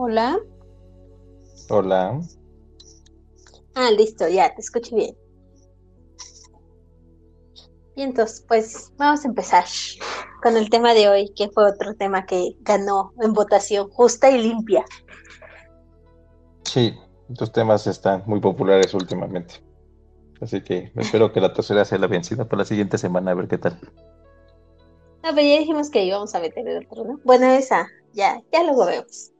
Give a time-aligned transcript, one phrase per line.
[0.00, 0.38] Hola.
[1.70, 2.20] Hola.
[3.74, 5.16] Ah, listo, ya, te escucho bien.
[7.96, 9.64] Y entonces, pues vamos a empezar
[10.40, 14.40] con el tema de hoy, que fue otro tema que ganó en votación justa y
[14.40, 14.84] limpia.
[16.62, 16.94] Sí,
[17.28, 19.54] estos temas están muy populares últimamente.
[20.40, 23.48] Así que espero que la tercera sea la vencida para la siguiente semana, a ver
[23.48, 23.76] qué tal.
[25.24, 27.20] No, pero ya dijimos que íbamos a meter el otro, ¿no?
[27.24, 29.32] Bueno, esa, ya, ya luego vemos.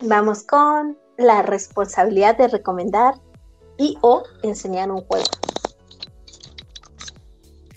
[0.00, 3.14] Vamos con la responsabilidad de recomendar
[3.78, 5.24] y o enseñar un juego.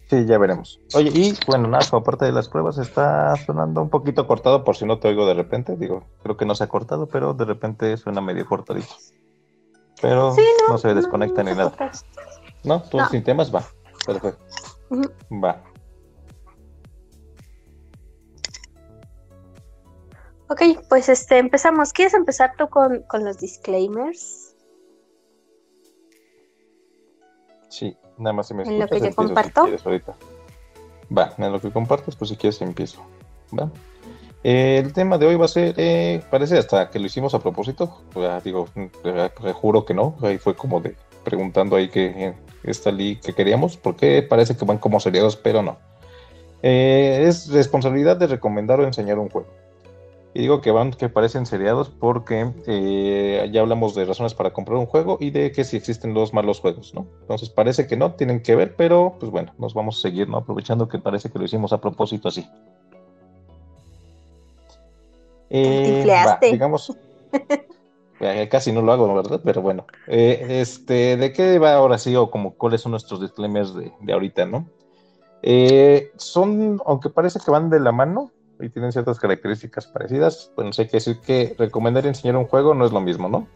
[0.10, 0.80] Sí, ya veremos.
[0.94, 4.78] Oye, y bueno, nada, como parte de las pruebas está sonando un poquito cortado por
[4.78, 5.76] si no te oigo de repente.
[5.76, 8.96] Digo, creo que no se ha cortado, pero de repente suena medio cortadito.
[10.02, 10.34] Pero
[10.70, 11.74] no, se desconecta ni nada.
[12.64, 12.84] ¿No?
[12.84, 13.54] ¿Tú sin temas?
[13.54, 13.64] Va.
[14.06, 14.42] Perfecto.
[15.44, 15.62] Va.
[20.50, 21.92] Ok, pues este, empezamos.
[21.92, 24.56] ¿Quieres empezar tú con, con los disclaimers?
[27.70, 29.68] Sí, nada más se me En lo que yo comparto.
[31.16, 33.02] Va, en lo que compartes, pues si quieres empiezo.
[33.58, 33.70] Va.
[34.44, 37.40] Eh, el tema de hoy va a ser, eh, parece hasta que lo hicimos a
[37.40, 38.70] propósito, pues, digo,
[39.04, 43.76] eh, juro que no, ahí fue como de preguntando ahí que esta li que queríamos,
[43.76, 45.78] porque parece que van como seriados, pero no.
[46.62, 49.48] es responsabilidad de recomendar o enseñar un juego.
[50.38, 54.78] Y digo que van, que parecen seriados porque eh, ya hablamos de razones para comprar
[54.78, 57.08] un juego y de que si existen los malos juegos, ¿no?
[57.22, 60.38] Entonces parece que no, tienen que ver, pero pues bueno, nos vamos a seguir, ¿no?
[60.38, 62.48] Aprovechando que parece que lo hicimos a propósito así.
[65.50, 66.06] Eh,
[66.52, 66.96] digamos,
[68.20, 69.42] eh, casi no lo hago, ¿verdad?
[69.44, 73.74] Pero bueno, eh, este, ¿de qué va ahora sí o como cuáles son nuestros disclaimers
[73.74, 74.70] de, de ahorita, ¿no?
[76.18, 80.88] son, aunque parece que van de la mano, y tienen ciertas características parecidas, bueno, sé
[80.88, 83.48] que decir que recomendar y enseñar un juego no es lo mismo, ¿no?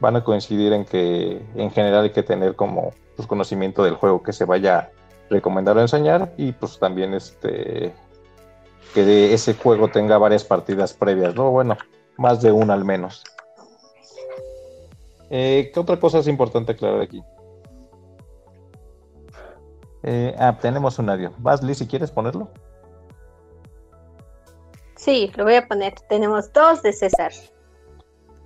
[0.00, 4.22] Van a coincidir en que en general hay que tener como pues, conocimiento del juego
[4.22, 4.90] que se vaya a
[5.30, 7.94] recomendar o enseñar y pues también este
[8.94, 11.50] que ese juego tenga varias partidas previas, ¿no?
[11.50, 11.76] Bueno,
[12.16, 13.22] más de una al menos.
[15.30, 17.22] Eh, ¿Qué otra cosa es importante aclarar aquí?
[20.02, 21.32] Eh, ah, tenemos un audio.
[21.38, 22.50] ¿Vas, Liz, si quieres ponerlo?
[24.98, 25.94] Sí, lo voy a poner.
[26.08, 27.32] Tenemos dos de César.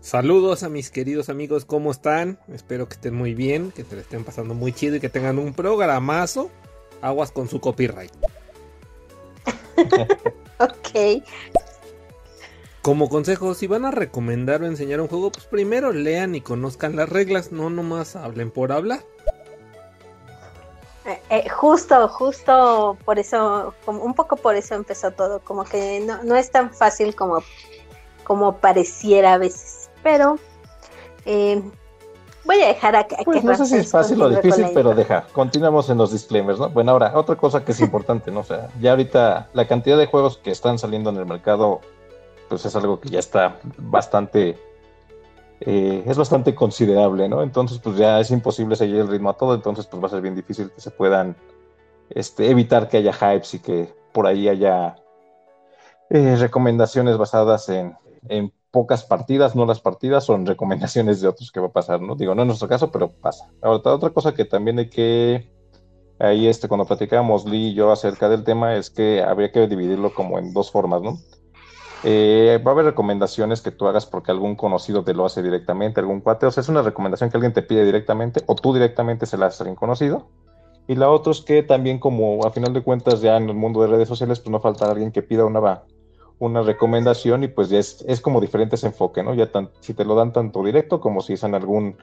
[0.01, 2.39] Saludos a mis queridos amigos, ¿cómo están?
[2.53, 5.55] Espero que estén muy bien, que te estén pasando muy chido y que tengan un
[5.55, 6.51] programazo.
[7.01, 8.13] Aguas con su copyright.
[10.59, 11.25] ok.
[12.83, 16.97] Como consejo, si van a recomendar o enseñar un juego, pues primero lean y conozcan
[16.97, 19.01] las reglas, no nomás hablen por hablar.
[21.05, 26.01] Eh, eh, justo, justo por eso, como, un poco por eso empezó todo, como que
[26.01, 27.43] no, no es tan fácil como,
[28.23, 30.39] como pareciera a veces, pero
[31.25, 31.61] eh,
[32.45, 33.17] voy a dejar a, que...
[33.25, 36.69] Pues no sé si es fácil o difícil, pero deja, continuamos en los disclaimers, ¿no?
[36.71, 38.41] Bueno, ahora, otra cosa que es importante, ¿no?
[38.41, 41.81] O sea, ya ahorita la cantidad de juegos que están saliendo en el mercado,
[42.49, 44.57] pues es algo que ya está bastante
[45.65, 47.43] eh, es bastante considerable, ¿no?
[47.43, 50.21] Entonces, pues ya es imposible seguir el ritmo a todo, entonces pues va a ser
[50.21, 51.37] bien difícil que se puedan
[52.11, 54.97] este, evitar que haya hypes y que por ahí haya
[56.11, 57.97] eh, recomendaciones basadas en,
[58.73, 62.17] pocas partidas, no las partidas, son recomendaciones de otros que va a pasar, ¿no?
[62.17, 63.51] Digo, no en nuestro caso, pero pasa.
[63.61, 65.53] Ahora, otra cosa que también hay que,
[66.19, 70.15] ahí este, cuando platicábamos Lee y yo acerca del tema, es que habría que dividirlo
[70.15, 71.19] como en dos formas, ¿no?
[72.05, 76.01] Eh, va a haber recomendaciones que tú hagas porque algún conocido te lo hace directamente,
[76.01, 76.47] algún cuate.
[76.47, 79.47] O sea, es una recomendación que alguien te pide directamente o tú directamente se la
[79.47, 80.27] haces a conocido.
[80.89, 83.83] Y la otra es que también como a final de cuentas ya en el mundo
[83.83, 85.85] de redes sociales pues no falta alguien que pida una,
[86.41, 89.33] una recomendación y pues ya es, es como diferente ese enfoque, ¿no?
[89.35, 89.49] Ya
[89.81, 91.97] si te lo dan tanto directo como si es en algún,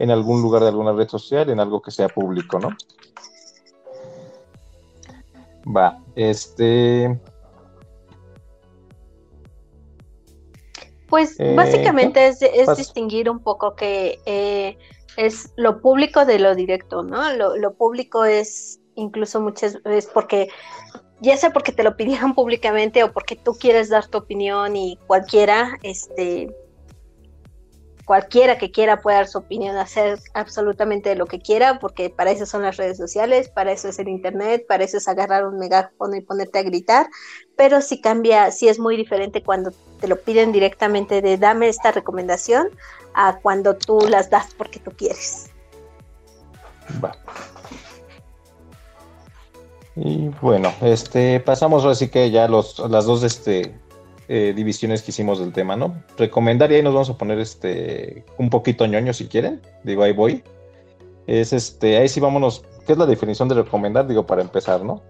[0.00, 2.70] en algún lugar de alguna red social, en algo que sea público, ¿no?
[5.74, 7.20] Va, este...
[11.16, 12.40] Pues eh, básicamente es,
[12.76, 14.76] distinguir un poco que eh,
[15.16, 17.32] es lo público de lo directo, ¿no?
[17.32, 20.48] Lo, público es incluso muchas veces porque,
[21.22, 24.98] ya sea porque te lo pidieron públicamente o porque tú quieres dar tu opinión y
[25.06, 26.54] cualquiera, este,
[28.06, 32.46] cualquiera que quiera puede dar su opinión, hacer absolutamente lo que quiera, porque para eso
[32.46, 36.14] son las redes sociales, para eso es el internet, para eso es agarrar un megáfono
[36.14, 37.08] y ponerte a gritar,
[37.56, 41.90] pero si cambia, si es muy diferente cuando te lo piden directamente de dame esta
[41.90, 42.68] recomendación
[43.12, 45.50] a cuando tú las das porque tú quieres.
[49.96, 53.74] Y bueno, este pasamos así que ya los las dos este
[54.28, 56.02] eh, divisiones que hicimos del tema, ¿no?
[56.16, 60.42] Recomendar, y nos vamos a poner este un poquito ñoño si quieren, digo, ahí voy.
[61.26, 64.06] Es este, ahí sí vámonos, ¿qué es la definición de recomendar?
[64.06, 65.02] Digo, para empezar, ¿no?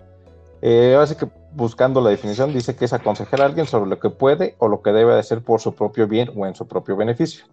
[0.63, 4.11] Eh, ahora que buscando la definición dice que es aconsejar a alguien sobre lo que
[4.11, 7.45] puede o lo que debe hacer por su propio bien o en su propio beneficio.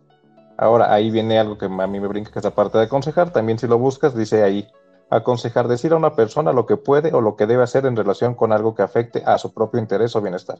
[0.57, 3.31] Ahora, ahí viene algo que a mí me brinca, que es la parte de aconsejar.
[3.31, 4.67] También si lo buscas, dice ahí,
[5.09, 8.35] aconsejar, decir a una persona lo que puede o lo que debe hacer en relación
[8.35, 10.59] con algo que afecte a su propio interés o bienestar.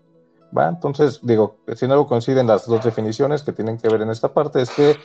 [0.55, 0.69] ¿Va?
[0.69, 4.61] Entonces, digo, si no coinciden las dos definiciones que tienen que ver en esta parte,
[4.61, 4.95] es que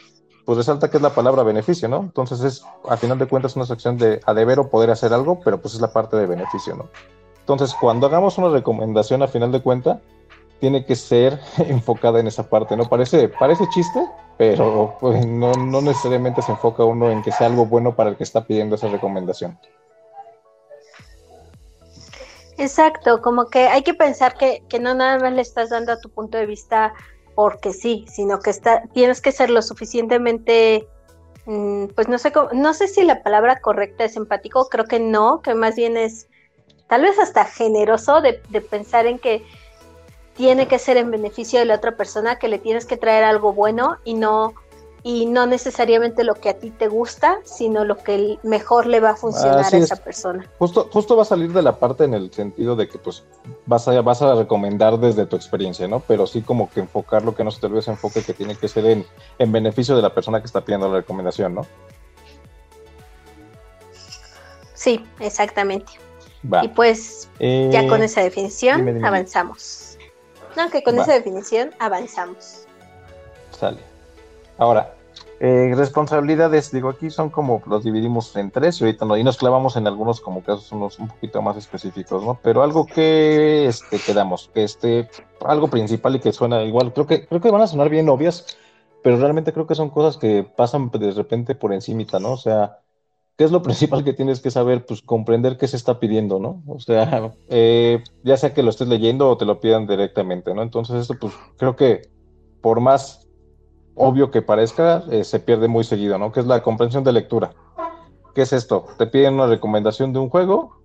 [0.45, 1.99] pues resalta que es la palabra beneficio, ¿no?
[1.99, 5.41] Entonces es, a final de cuentas, una sección de a deber o poder hacer algo,
[5.45, 6.89] pero pues es la parte de beneficio, ¿no?
[7.41, 10.01] Entonces, cuando hagamos una recomendación a final de cuenta,
[10.59, 12.85] tiene que ser enfocada en esa parte, ¿no?
[12.85, 14.01] Parece, parece chiste,
[14.39, 18.17] pero pues, no, no necesariamente se enfoca uno en que sea algo bueno para el
[18.17, 19.59] que está pidiendo esa recomendación.
[22.59, 26.01] Exacto, como que hay que pensar que, que, no nada más le estás dando a
[26.01, 26.93] tu punto de vista
[27.37, 30.89] porque sí, sino que está, tienes que ser lo suficientemente,
[31.47, 35.41] mm, pues no sé, no sé si la palabra correcta es empático, creo que no,
[35.41, 36.27] que más bien es
[36.89, 39.45] tal vez hasta generoso de, de pensar en que
[40.35, 43.53] tiene que ser en beneficio de la otra persona, que le tienes que traer algo
[43.53, 44.55] bueno y no
[45.03, 49.11] y no necesariamente lo que a ti te gusta, sino lo que mejor le va
[49.11, 50.49] a funcionar a esa persona.
[50.59, 53.25] Justo, justo va a salir de la parte en el sentido de que pues
[53.67, 56.01] vas a, vas a recomendar desde tu experiencia, ¿no?
[56.01, 58.57] Pero sí como que enfocar lo que no se te olvide ese enfoque que tiene
[58.57, 59.07] que ser en,
[59.39, 61.67] en beneficio de la persona que está pidiendo la recomendación, ¿no?
[64.75, 65.93] Sí, exactamente.
[66.63, 69.99] Y pues ya con eh, esa definición avanzamos.
[70.57, 72.65] No, que con esa definición avanzamos.
[73.51, 73.88] Sale.
[74.59, 74.95] Ahora,
[75.41, 79.37] eh, responsabilidades, digo, aquí son como los dividimos en tres y ahorita no, y nos
[79.37, 82.41] clavamos en algunos como casos unos un poquito más específicos, ¿no?
[82.43, 85.09] Pero algo que este, quedamos, que este,
[85.45, 88.59] algo principal y que suena igual, creo que, creo que van a sonar bien obvias,
[89.01, 92.33] pero realmente creo que son cosas que pasan de repente por encimita, ¿no?
[92.33, 92.81] O sea,
[93.37, 94.87] ¿qué es lo principal que tienes que saber?
[94.87, 96.65] Pues comprender qué se está pidiendo, ¿no?
[96.67, 100.63] O sea, eh, ya sea que lo estés leyendo o te lo pidan directamente, ¿no?
[100.63, 102.09] Entonces esto pues creo que
[102.61, 103.28] por más
[103.99, 106.33] obvio que parezca, eh, se pierde muy seguido, ¿no?
[106.33, 107.53] Que es la comprensión de lectura.
[108.35, 108.87] ¿Qué es esto?
[108.97, 110.79] Te piden una recomendación de un juego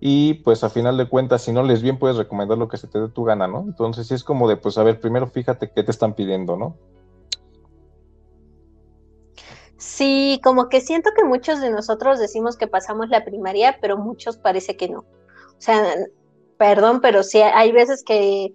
[0.00, 2.88] y pues a final de cuentas, si no les bien, puedes recomendar lo que se
[2.88, 3.60] te dé tu gana, ¿no?
[3.60, 6.76] Entonces sí es como de, pues a ver, primero fíjate qué te están pidiendo, ¿no?
[9.76, 14.36] Sí, como que siento que muchos de nosotros decimos que pasamos la primaria, pero muchos
[14.36, 15.00] parece que no.
[15.00, 15.82] O sea,
[16.58, 18.54] perdón, pero sí hay veces que,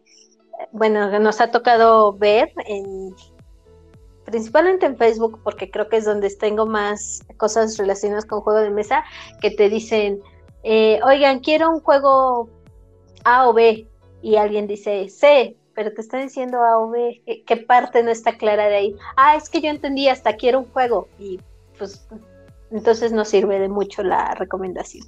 [0.72, 3.14] bueno, nos ha tocado ver en
[4.30, 8.70] principalmente en Facebook, porque creo que es donde tengo más cosas relacionadas con juego de
[8.70, 9.04] mesa,
[9.42, 10.22] que te dicen,
[10.64, 12.50] eh, oigan, quiero un juego
[13.24, 13.88] A o B,
[14.22, 18.38] y alguien dice C, pero te está diciendo A o B, ¿qué, parte no está
[18.38, 18.96] clara de ahí?
[19.18, 21.40] Ah, es que yo entendí, hasta quiero un juego, y
[21.78, 22.08] pues
[22.72, 25.08] entonces no sirve de mucho la recomendación.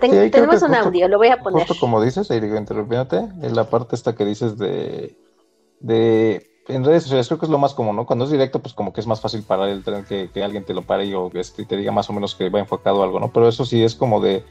[0.00, 1.66] tenemos un audio, lo voy a poner.
[1.66, 5.16] Justo como dices, ahí digo, interrumpiéndote, en la parte esta que dices de,
[5.80, 8.06] de en redes sociales creo que es lo más común, ¿no?
[8.06, 10.74] Cuando es directo, pues como que es más fácil parar el tren que, alguien te
[10.74, 13.32] lo pare y, o este, te diga más o menos que va enfocado algo, ¿no?
[13.32, 14.44] Pero eso sí es como de,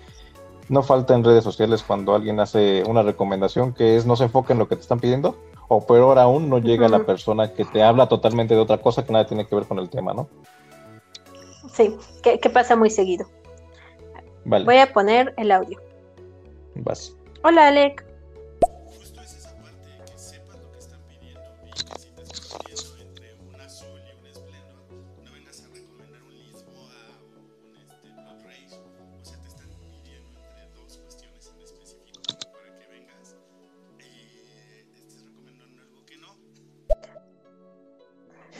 [0.69, 4.53] no falta en redes sociales cuando alguien hace una recomendación que es no se enfoque
[4.53, 7.83] en lo que te están pidiendo, o peor aún, no llega la persona que te
[7.83, 10.29] habla totalmente de otra cosa que nada tiene que ver con el tema, ¿no?
[11.73, 13.25] Sí, que, pasa muy seguido.
[14.45, 14.63] Vale.
[14.63, 15.79] Voy a poner el audio.
[16.75, 17.15] Vas.
[17.43, 18.05] Hola, Alec.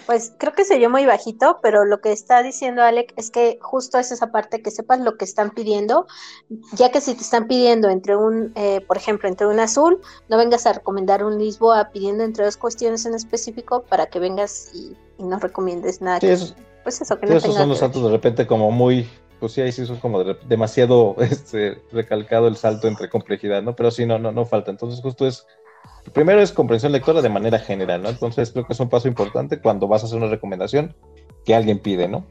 [0.06, 3.58] Pues creo que se oyó muy bajito, pero lo que está diciendo Alec es que
[3.62, 6.06] justo es esa parte que sepas lo que están pidiendo,
[6.74, 10.38] ya que si te están pidiendo entre un, eh, por ejemplo, entre un azul, no
[10.38, 14.96] vengas a recomendar un Lisboa pidiendo entre dos cuestiones en específico para que vengas y,
[15.18, 16.20] no recomiendes nada.
[16.20, 19.10] pues eso, que no esos son los saltos de repente como muy,
[19.40, 23.76] pues sí, ahí sí son como demasiado este, recalcado el salto entre complejidad, ¿no?
[23.76, 24.72] Pero sí, no, no, no falta.
[24.72, 25.48] Entonces justo es
[26.14, 28.10] primero es comprensión lectora de manera general, ¿no?
[28.10, 30.96] Entonces creo que es un paso importante cuando vas a hacer una recomendación
[31.44, 32.26] que alguien pide, ¿no?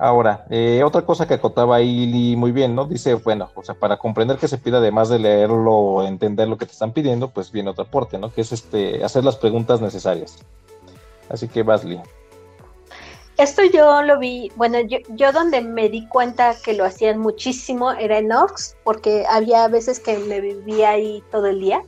[0.00, 2.84] Ahora, eh, otra cosa que acotaba ahí muy bien, ¿no?
[2.84, 6.56] Dice, bueno, o sea, para comprender que se pide, además de leerlo o entender lo
[6.56, 8.32] que te están pidiendo, pues viene otro aporte, ¿no?
[8.32, 10.38] Que es este, hacer las preguntas necesarias.
[11.28, 12.00] Así que, Basley.
[13.38, 17.92] Esto yo lo vi, bueno, yo, yo donde me di cuenta que lo hacían muchísimo
[17.92, 21.82] era en Orcs, porque había veces que me vivía ahí todo el día.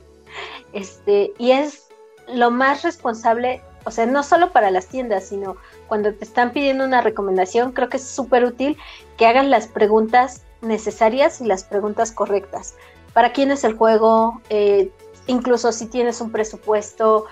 [0.71, 1.89] Este, y es
[2.33, 6.85] lo más responsable, o sea, no solo para las tiendas, sino cuando te están pidiendo
[6.85, 8.77] una recomendación, creo que es súper útil
[9.17, 12.75] que hagas las preguntas necesarias y las preguntas correctas.
[13.11, 14.41] ¿Para quién es el juego?
[14.49, 14.89] Eh,
[15.27, 17.25] incluso si tienes un presupuesto,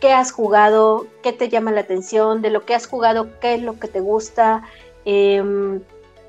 [0.00, 3.62] qué has jugado, qué te llama la atención, de lo que has jugado, qué es
[3.62, 4.62] lo que te gusta.
[5.04, 5.82] Em,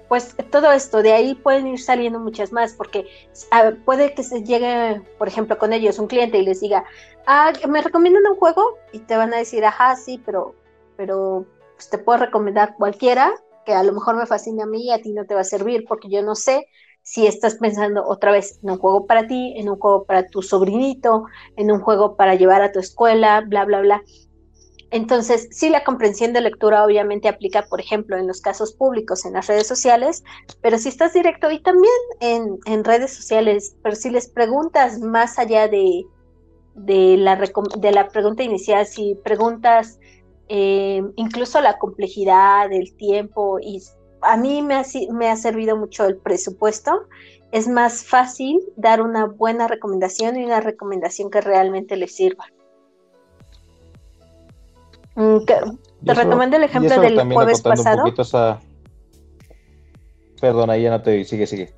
[0.07, 3.07] pues todo esto, de ahí pueden ir saliendo muchas más, porque
[3.85, 6.83] puede que se llegue, por ejemplo, con ellos un cliente y les diga,
[7.27, 8.77] ah, ¿me recomiendan un juego?
[8.91, 10.55] Y te van a decir, ajá, sí, pero,
[10.97, 11.45] pero
[11.75, 13.31] pues, te puedo recomendar cualquiera,
[13.65, 15.45] que a lo mejor me fascina a mí y a ti no te va a
[15.45, 16.67] servir, porque yo no sé
[17.01, 20.41] si estás pensando otra vez en un juego para ti, en un juego para tu
[20.41, 21.25] sobrinito,
[21.55, 24.03] en un juego para llevar a tu escuela, bla, bla, bla.
[24.91, 29.33] Entonces, sí, la comprensión de lectura obviamente aplica, por ejemplo, en los casos públicos, en
[29.33, 30.23] las redes sociales,
[30.61, 35.67] pero si estás directo y también en, redes sociales, pero si les preguntas más allá
[35.67, 36.05] de,
[36.73, 39.99] de, la, de la pregunta inicial, si preguntas
[40.47, 43.83] eh, incluso la complejidad, el tiempo y
[44.21, 47.07] a mí me ha, me ha servido mucho el presupuesto.
[47.51, 52.45] Es más fácil dar una buena recomendación y una recomendación que realmente le sirva.
[55.15, 55.39] Mm,
[56.05, 58.03] te recomiendo el ejemplo del jueves pasado.
[60.39, 61.73] Perdón, ahí ya no te sigue, sigue.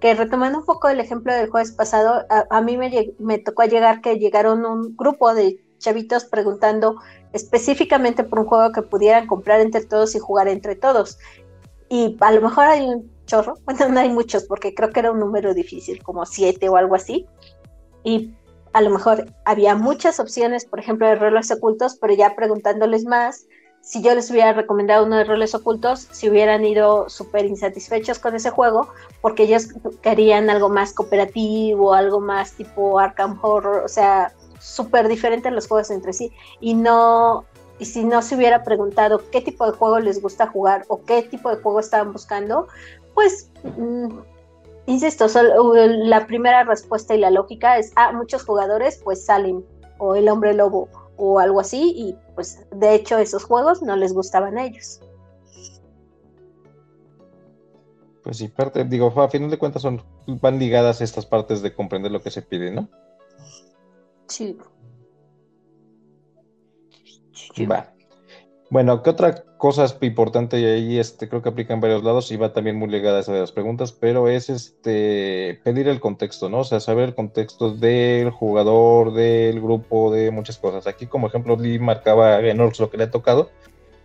[0.00, 4.00] Que retomando un poco el ejemplo del jueves pasado, a, mí me, me tocó llegar
[4.00, 6.96] que llegaron un grupo de chavitos preguntando
[7.36, 11.18] específicamente por un juego que pudieran comprar entre todos y jugar entre todos.
[11.88, 15.12] Y a lo mejor hay un chorro, bueno, no hay muchos porque creo que era
[15.12, 17.26] un número difícil, como siete o algo así.
[18.02, 18.34] Y
[18.72, 23.46] a lo mejor había muchas opciones, por ejemplo, de roles ocultos, pero ya preguntándoles más,
[23.80, 28.34] si yo les hubiera recomendado uno de roles ocultos, si hubieran ido súper insatisfechos con
[28.34, 28.88] ese juego,
[29.20, 29.68] porque ellos
[30.02, 34.34] querían algo más cooperativo, algo más tipo Arkham Horror, o sea,
[34.66, 37.44] súper diferentes los juegos entre sí y no
[37.78, 41.22] y si no se hubiera preguntado qué tipo de juego les gusta jugar o qué
[41.22, 42.68] tipo de juego estaban buscando,
[43.14, 44.18] pues mm,
[44.86, 45.26] insisto,
[45.66, 49.64] la primera respuesta y la lógica es, ah, muchos jugadores pues salen
[49.98, 54.14] o el hombre lobo o algo así y pues de hecho esos juegos no les
[54.14, 55.00] gustaban a ellos.
[58.22, 62.10] Pues sí, parte, digo, a final de cuentas son, van ligadas estas partes de comprender
[62.10, 62.88] lo que se pide, ¿no?
[64.28, 64.56] Sí.
[67.70, 67.92] Va.
[68.68, 70.58] Bueno, ¿qué otra cosa es importante?
[70.58, 73.20] Y ahí este, creo que aplica en varios lados y va también muy ligada a
[73.20, 76.60] esa de las preguntas, pero es este pedir el contexto, ¿no?
[76.60, 80.88] O sea, saber el contexto del jugador, del grupo, de muchas cosas.
[80.88, 83.50] Aquí, como ejemplo, Lee marcaba en Orcs lo que le ha tocado,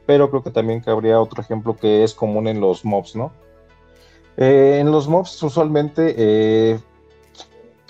[0.05, 3.31] pero creo que también cabría otro ejemplo que es común en los mobs, ¿no?
[4.37, 6.79] Eh, en los mobs, usualmente eh,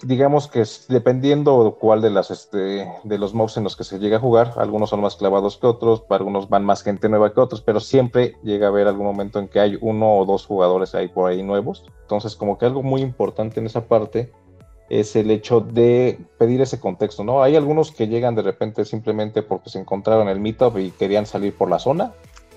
[0.03, 4.17] digamos que dependiendo cuál de las este, de los mobs en los que se llega
[4.17, 7.39] a jugar, algunos son más clavados que otros, para algunos van más gente nueva que
[7.39, 10.96] otros, pero siempre llega a haber algún momento en que hay uno o dos jugadores
[10.96, 11.86] ahí por ahí nuevos.
[12.01, 14.31] Entonces, como que algo muy importante en esa parte
[14.89, 17.41] es el hecho de pedir ese contexto, ¿no?
[17.41, 21.25] Hay algunos que llegan de repente simplemente porque se encontraron en el meetup y querían
[21.25, 22.12] salir por la zona,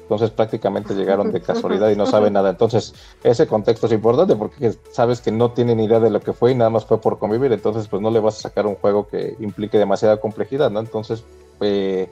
[0.05, 2.51] entonces prácticamente llegaron de casualidad y no saben nada.
[2.51, 6.53] Entonces ese contexto es importante porque sabes que no tienen idea de lo que fue
[6.53, 9.09] y nada más fue por convivir, entonces pues no le vas a sacar un juego
[9.09, 10.81] que implique demasiada complejidad, ¿no?
[10.81, 11.25] Entonces
[11.61, 12.09] eh,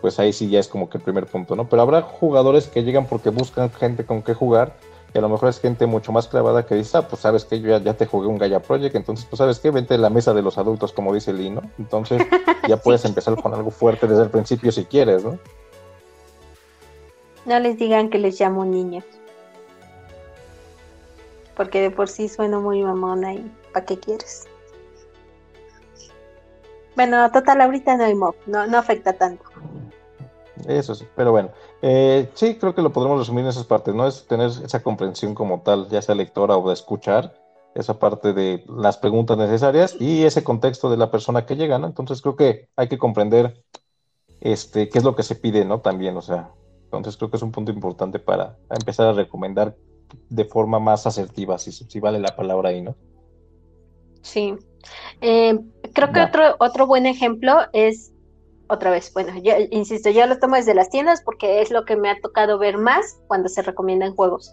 [0.00, 1.68] pues ahí sí ya es como que el primer punto, ¿no?
[1.68, 4.76] Pero habrá jugadores que llegan porque buscan gente con que jugar
[5.14, 7.60] y a lo mejor es gente mucho más clavada que dice, ah, pues sabes que
[7.60, 10.34] yo ya, te jugué un Gaia Project, entonces pues sabes que vente a la mesa
[10.34, 11.62] de los adultos como dice Lee, ¿no?
[11.78, 12.22] Entonces
[12.68, 15.38] ya puedes empezar con algo fuerte desde el principio si quieres, ¿no?
[17.46, 19.04] No les digan que les llamo niños.
[21.56, 24.46] Porque de por sí sueno muy mamona y ¿para qué quieres?
[26.96, 29.44] Bueno, total, ahorita no hay mob, no, no afecta tanto.
[30.66, 31.50] Eso sí, pero bueno,
[31.82, 34.06] eh, sí, creo que lo podremos resumir en esas partes, ¿no?
[34.06, 37.34] Es tener esa comprensión como tal, ya sea lectora o de escuchar,
[37.74, 41.86] esa parte de las preguntas necesarias y ese contexto de la persona que llega, ¿no?
[41.86, 43.62] Entonces creo que hay que comprender
[44.40, 45.80] este, qué es lo que se pide, ¿no?
[45.80, 46.50] También, o sea,
[46.92, 49.76] entonces creo que es un punto importante para empezar a recomendar
[50.28, 52.94] de forma más asertiva, si, si vale la palabra ahí, ¿no?
[54.22, 54.54] Sí.
[55.20, 55.58] Eh,
[55.92, 58.12] creo que otro, otro buen ejemplo es
[58.68, 61.96] otra vez, bueno, yo insisto, yo lo tomo desde las tiendas porque es lo que
[61.96, 64.52] me ha tocado ver más cuando se recomiendan juegos.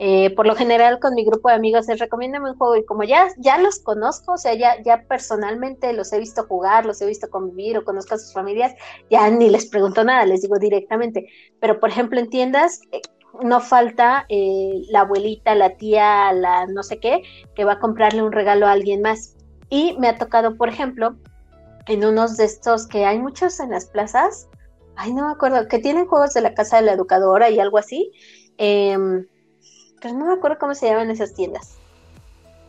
[0.00, 3.04] Eh, por lo general con mi grupo de amigos se recomienda un juego y como
[3.04, 7.06] ya, ya los conozco, o sea, ya, ya personalmente los he visto jugar, los he
[7.06, 8.74] visto convivir o conozco a sus familias,
[9.08, 11.28] ya ni les pregunto nada, les digo directamente.
[11.60, 13.02] Pero por ejemplo en tiendas eh,
[13.42, 17.22] no falta eh, la abuelita, la tía, la no sé qué,
[17.54, 19.36] que va a comprarle un regalo a alguien más.
[19.70, 21.16] Y me ha tocado, por ejemplo,
[21.86, 24.48] en unos de estos que hay muchos en las plazas,
[24.96, 27.78] ay, no me acuerdo, que tienen juegos de la casa de la educadora y algo
[27.78, 28.12] así,
[28.58, 29.26] em,
[30.04, 31.78] pero no me acuerdo cómo se llaman esas tiendas.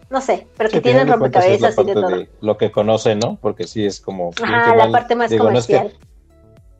[0.10, 2.10] No sé, pero que tienen rompecabezas y de todo.
[2.40, 3.38] lo que conocen, ¿no?
[3.42, 4.32] Porque sí es como.
[4.42, 5.92] Ajá, la parte más comercial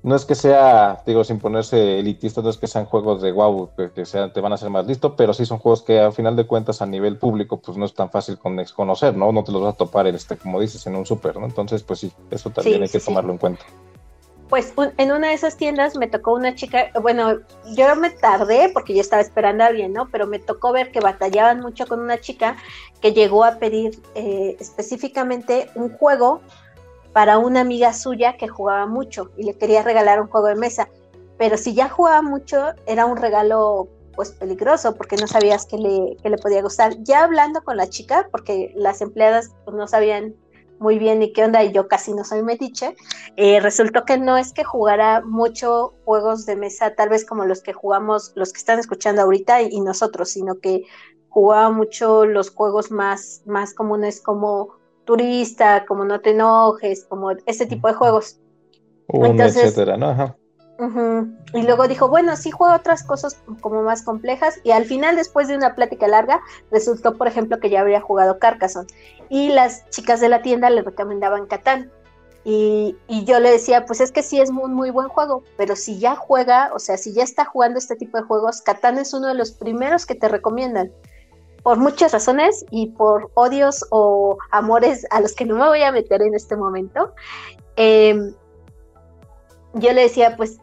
[0.06, 3.72] no es que sea, digo, sin ponerse elitista, no es que sean juegos de wow,
[3.96, 6.36] que, sean, te van a hacer más listo, pero sí son juegos que a final
[6.36, 9.32] de cuentas a nivel público pues no es tan fácil conocer, ¿no?
[9.32, 11.48] No te los vas a topar, este, como dices, en un súper, ¿no?
[11.48, 13.66] Entonces, pues sí, eso también hay que tomarlo en cuenta.
[14.50, 17.40] Pues en una de esas tiendas me tocó una chica, bueno,
[17.76, 20.08] yo me tardé porque yo estaba esperando a alguien, ¿no?
[20.12, 22.56] Pero me tocó ver que batallaban mucho con una chica
[23.02, 26.42] que llegó a pedir eh, específicamente un juego
[27.12, 30.90] para una amiga suya que jugaba mucho y le quería regalar un juego de mesa.
[31.38, 36.18] Pero si ya jugaba mucho, era un regalo pues peligroso porque no sabías que le,
[36.24, 36.96] le podía gustar.
[37.04, 40.36] Ya hablando con la chica, porque las empleadas pues, no sabían
[40.80, 42.96] muy bien ni qué onda y yo casi no soy metiche,
[43.36, 47.62] eh, resultó que no es que jugara mucho juegos de mesa, tal vez como los
[47.62, 50.84] que jugamos, los que están escuchando ahorita y, nosotros, sino que
[51.30, 57.66] jugaba mucho los juegos más, más comunes como turista, como no te enojes, como este
[57.66, 58.40] tipo de juegos.
[59.10, 60.36] etcétera, ¿no?
[60.78, 64.60] Y luego dijo, bueno, sí juego otras cosas como más complejas.
[64.64, 66.42] Y al final, después de una plática larga,
[66.72, 68.88] resultó, por ejemplo, que ya habría jugado Carcassonne.
[69.30, 71.92] Y las chicas de la tienda le recomendaban Catán.
[72.44, 75.76] Y, y, yo le decía, pues es que sí es un muy buen juego, pero
[75.76, 79.16] si ya juega, o sea, si ya está jugando este tipo de juegos, Catán es
[79.16, 80.92] uno de los primeros que te recomiendan
[81.66, 85.92] por muchas razones y por odios o amores a los que no me voy a
[85.92, 87.16] meter en este momento,
[87.76, 88.36] em,
[89.74, 90.60] yo le decía, pues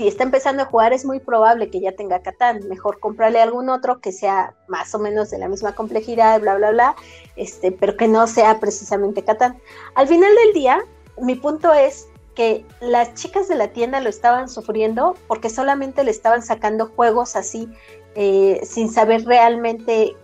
[0.00, 3.68] si está empezando a jugar es muy probable que ya tenga Catán, mejor comprarle algún
[3.68, 6.96] otro que sea más o menos de la misma complejidad, bla, bla, bla,
[7.36, 9.58] este, pero que no sea precisamente Catán.
[9.96, 10.82] Al final del día,
[11.20, 16.12] mi punto es que las chicas de la tienda lo estaban sufriendo porque solamente le
[16.12, 17.68] estaban sacando juegos así
[18.14, 20.16] eh, sin saber realmente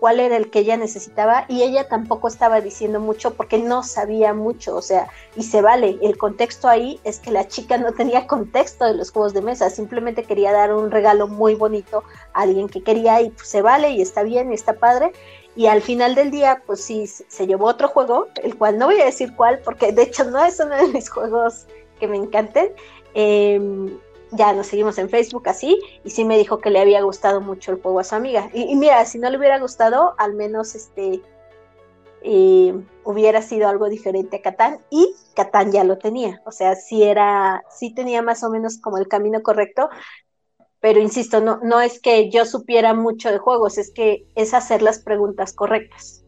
[0.00, 4.34] cuál era el que ella necesitaba y ella tampoco estaba diciendo mucho porque no sabía
[4.34, 8.26] mucho, o sea, y se vale, el contexto ahí es que la chica no tenía
[8.26, 12.68] contexto de los juegos de mesa, simplemente quería dar un regalo muy bonito a alguien
[12.68, 15.12] que quería y pues, se vale y está bien y está padre.
[15.54, 19.00] Y al final del día, pues sí, se llevó otro juego, el cual no voy
[19.00, 21.66] a decir cuál, porque de hecho no es uno de mis juegos
[21.98, 22.72] que me encanten.
[23.14, 23.58] Eh,
[24.32, 27.72] ya nos seguimos en Facebook así, y sí me dijo que le había gustado mucho
[27.72, 28.50] el juego a su amiga.
[28.52, 31.22] Y, mira, si no le hubiera gustado, al menos este
[32.22, 36.42] eh, hubiera sido algo diferente a Catán, y Catán ya lo tenía.
[36.44, 39.88] O sea, sí era, sí tenía más o menos como el camino correcto,
[40.80, 44.82] pero insisto, no, no es que yo supiera mucho de juegos, es que es hacer
[44.82, 46.25] las preguntas correctas.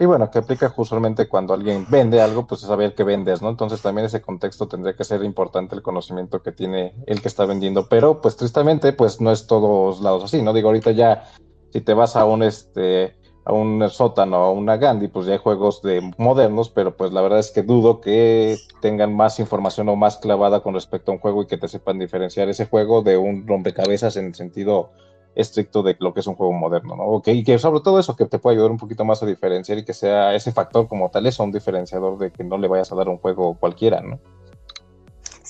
[0.00, 3.50] Y bueno, que aplica usualmente cuando alguien vende algo, pues es saber qué vendes, ¿no?
[3.50, 7.44] Entonces también ese contexto tendría que ser importante el conocimiento que tiene el que está
[7.44, 10.54] vendiendo, pero pues tristemente pues no es todos lados así, ¿no?
[10.54, 11.30] Digo, ahorita ya
[11.70, 15.38] si te vas a un este a un sótano a una Gandhi, pues ya hay
[15.38, 19.96] juegos de modernos, pero pues la verdad es que dudo que tengan más información o
[19.96, 23.18] más clavada con respecto a un juego y que te sepan diferenciar ese juego de
[23.18, 24.92] un rompecabezas en el sentido
[25.34, 27.04] estricto de lo que es un juego moderno, ¿no?
[27.04, 29.78] Okay, y que sobre todo eso, que te puede ayudar un poquito más a diferenciar
[29.78, 32.92] y que sea ese factor como tal, es un diferenciador de que no le vayas
[32.92, 34.18] a dar un juego cualquiera, ¿no?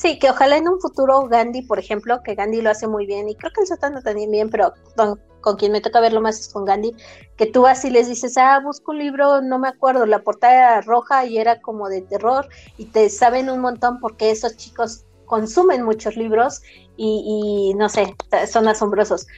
[0.01, 3.29] Sí, que ojalá en un futuro Gandhi, por ejemplo, que Gandhi lo hace muy bien,
[3.29, 6.49] y creo que el Sotano también bien, pero con, quien me toca verlo más es
[6.49, 6.95] con Gandhi,
[7.37, 10.55] que tú vas y les dices, ah, busco un libro, no me acuerdo, la portada
[10.55, 15.05] era roja y era como de terror, y te saben un montón porque esos chicos
[15.31, 16.61] consumen muchos libros
[16.97, 18.17] y, no sé,
[18.51, 19.29] son asombrosos.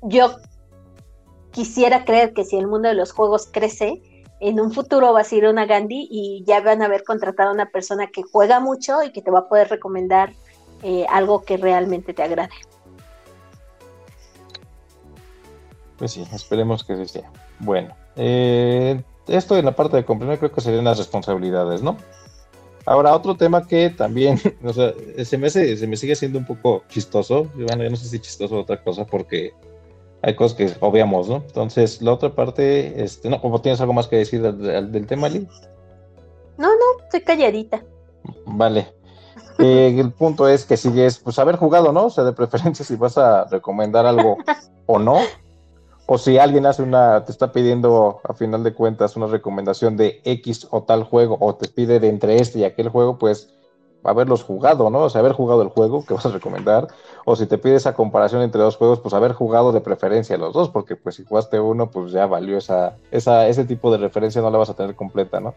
[0.00, 0.36] Yo
[1.50, 4.00] quisiera creer que si el mundo de los juegos crece,
[4.40, 7.50] en un futuro vas a ir a una Gandhi y ya van a haber contratado
[7.50, 10.32] a una persona que juega mucho y que te va a poder recomendar
[10.82, 12.54] eh, algo que realmente te agrade.
[15.98, 17.30] Pues sí, esperemos que así sea.
[17.58, 21.98] Bueno, eh, esto en la parte de comprender creo que serían las responsabilidades, ¿no?
[22.86, 24.92] Ahora, otro tema que también, o sea,
[25.24, 27.50] se me, se me sigue siendo un poco chistoso.
[27.54, 29.52] Bueno, yo no sé si chistoso o otra cosa, porque
[30.22, 31.36] hay cosas que obviamos, ¿no?
[31.36, 35.28] Entonces, la otra parte, este, no, como tienes algo más que decir del, del tema,
[35.28, 35.46] Lee?
[36.56, 37.84] No, no, estoy calladita.
[38.46, 38.86] Vale.
[39.58, 42.06] Eh, el punto es que sigues, pues haber jugado, ¿no?
[42.06, 44.38] O sea, de preferencia si vas a recomendar algo
[44.86, 45.20] o no.
[46.06, 50.20] O si alguien hace una, te está pidiendo a final de cuentas una recomendación de
[50.24, 53.54] X o tal juego, o te pide de entre este y aquel juego, pues
[54.04, 55.00] haberlos jugado, ¿no?
[55.00, 56.88] O sea, haber jugado el juego que vas a recomendar,
[57.24, 60.52] o si te pide esa comparación entre dos juegos, pues haber jugado de preferencia los
[60.52, 64.42] dos, porque pues si jugaste uno, pues ya valió esa, esa, ese tipo de referencia,
[64.42, 65.54] no la vas a tener completa, ¿no?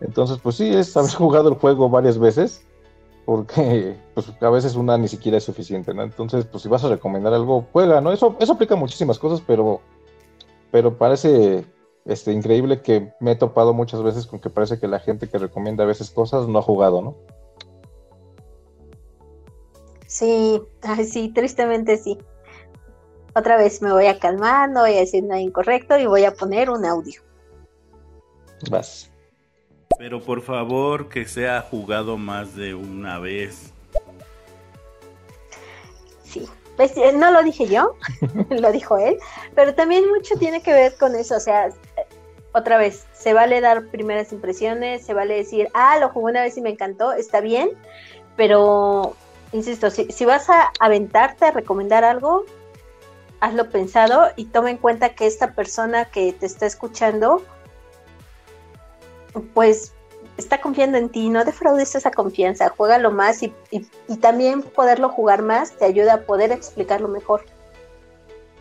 [0.00, 2.64] Entonces, pues sí, es haber jugado el juego varias veces,
[3.28, 6.02] porque pues a veces una ni siquiera es suficiente, ¿no?
[6.02, 8.10] Entonces, pues si vas a recomendar algo, juega, ¿no?
[8.10, 9.82] Eso, eso aplica muchísimas cosas, pero,
[10.70, 11.66] pero parece
[12.06, 15.36] este, increíble que me he topado muchas veces con que parece que la gente que
[15.36, 17.16] recomienda a veces cosas no ha jugado, ¿no?
[20.06, 20.62] Sí,
[21.06, 22.16] sí, tristemente sí.
[23.36, 26.32] Otra vez me voy a calmar, no voy a decir nada incorrecto y voy a
[26.32, 27.20] poner un audio.
[28.70, 29.07] Vas.
[29.98, 33.72] Pero por favor que sea jugado más de una vez.
[36.22, 37.96] Sí, pues, eh, no lo dije yo,
[38.50, 39.18] lo dijo él,
[39.54, 41.70] pero también mucho tiene que ver con eso, o sea,
[42.52, 46.56] otra vez, se vale dar primeras impresiones, se vale decir, ah, lo jugué una vez
[46.56, 47.70] y me encantó, está bien,
[48.36, 49.16] pero
[49.52, 52.44] insisto, si, si vas a aventarte a recomendar algo,
[53.40, 57.42] hazlo pensado y toma en cuenta que esta persona que te está escuchando,
[59.42, 59.92] pues
[60.36, 65.42] está confiando en ti, no defraudes esa confianza, juégalo más y, y, también poderlo jugar
[65.42, 67.44] más te ayuda a poder explicarlo mejor.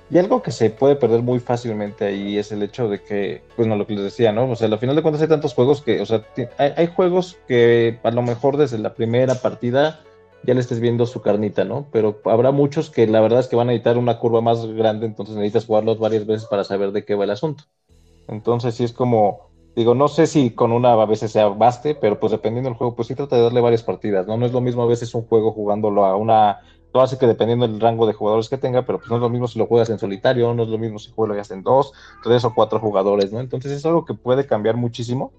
[0.10, 3.68] Y algo que se puede perder muy fácilmente ahí es el hecho de que, pues
[3.68, 4.50] no, lo que les decía, ¿no?
[4.50, 6.26] O sea, al final de cuentas hay tantos juegos que, o sea,
[6.58, 10.00] hay, juegos que a lo mejor desde la primera partida
[10.44, 11.88] ya le estés viendo su carnita, ¿no?
[11.92, 15.06] Pero habrá muchos que la verdad es que van a necesitar una curva más grande,
[15.06, 17.66] entonces necesitas jugarlos varias veces para saber de qué va el asunto.
[18.30, 19.47] Entonces sí es como,
[19.78, 22.96] digo, no sé si con una a veces sea baste, pero pues dependiendo del juego,
[22.96, 24.36] pues sí trata de darle varias partidas, ¿no?
[24.36, 26.62] No es lo mismo a veces un juego jugándolo a una,
[26.92, 29.30] lo hace que dependiendo del rango de jugadores que tenga, pero pues no es lo
[29.30, 32.44] mismo si lo juegas en solitario, no es lo mismo si juegas en dos, tres
[32.44, 33.40] o cuatro jugadores, ¿no?
[33.40, 35.32] Entonces es algo que puede cambiar muchísimo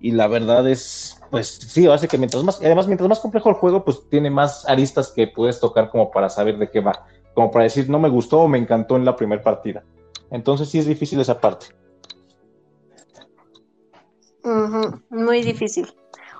[0.00, 3.56] y la verdad es, pues sí, hace que mientras más, además mientras más complejo el
[3.56, 7.50] juego, pues tiene más aristas que puedes tocar como para saber de qué va, como
[7.50, 9.84] para decir no me gustó o me encantó en la primera partida.
[10.30, 11.66] Entonces sí es difícil esa parte.
[15.10, 15.92] Muy difícil.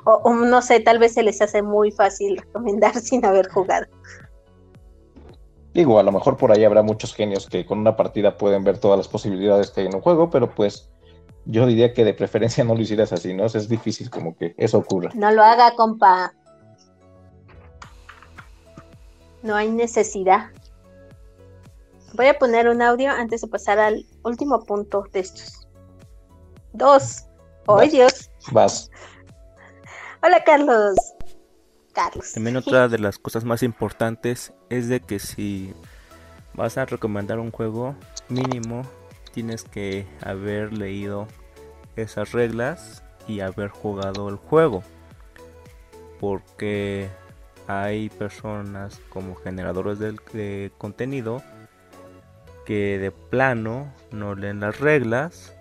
[0.05, 3.87] O, no sé, tal vez se les hace muy fácil recomendar sin haber jugado.
[5.75, 8.79] Digo, a lo mejor por ahí habrá muchos genios que con una partida pueden ver
[8.79, 10.89] todas las posibilidades que hay en un juego, pero pues
[11.45, 13.45] yo diría que de preferencia no lo hicieras así, ¿no?
[13.45, 15.11] es difícil como que eso ocurra.
[15.15, 16.33] No lo haga, compa.
[19.43, 20.51] No hay necesidad.
[22.15, 25.69] Voy a poner un audio antes de pasar al último punto de estos.
[26.73, 27.27] Dos.
[27.67, 28.31] ¡Oh, Dios!
[28.53, 28.91] Vas.
[30.23, 30.97] Hola, Carlos.
[31.93, 32.33] Carlos.
[32.33, 35.75] También otra de las cosas más importantes es de que si
[36.55, 37.97] vas a recomendar un juego
[38.29, 38.83] mínimo
[39.33, 41.27] tienes que haber leído
[41.97, 44.83] esas reglas y haber jugado el juego.
[46.21, 47.09] Porque
[47.67, 51.43] hay personas como generadores de, contenido
[52.65, 55.56] que de plano no leen las reglas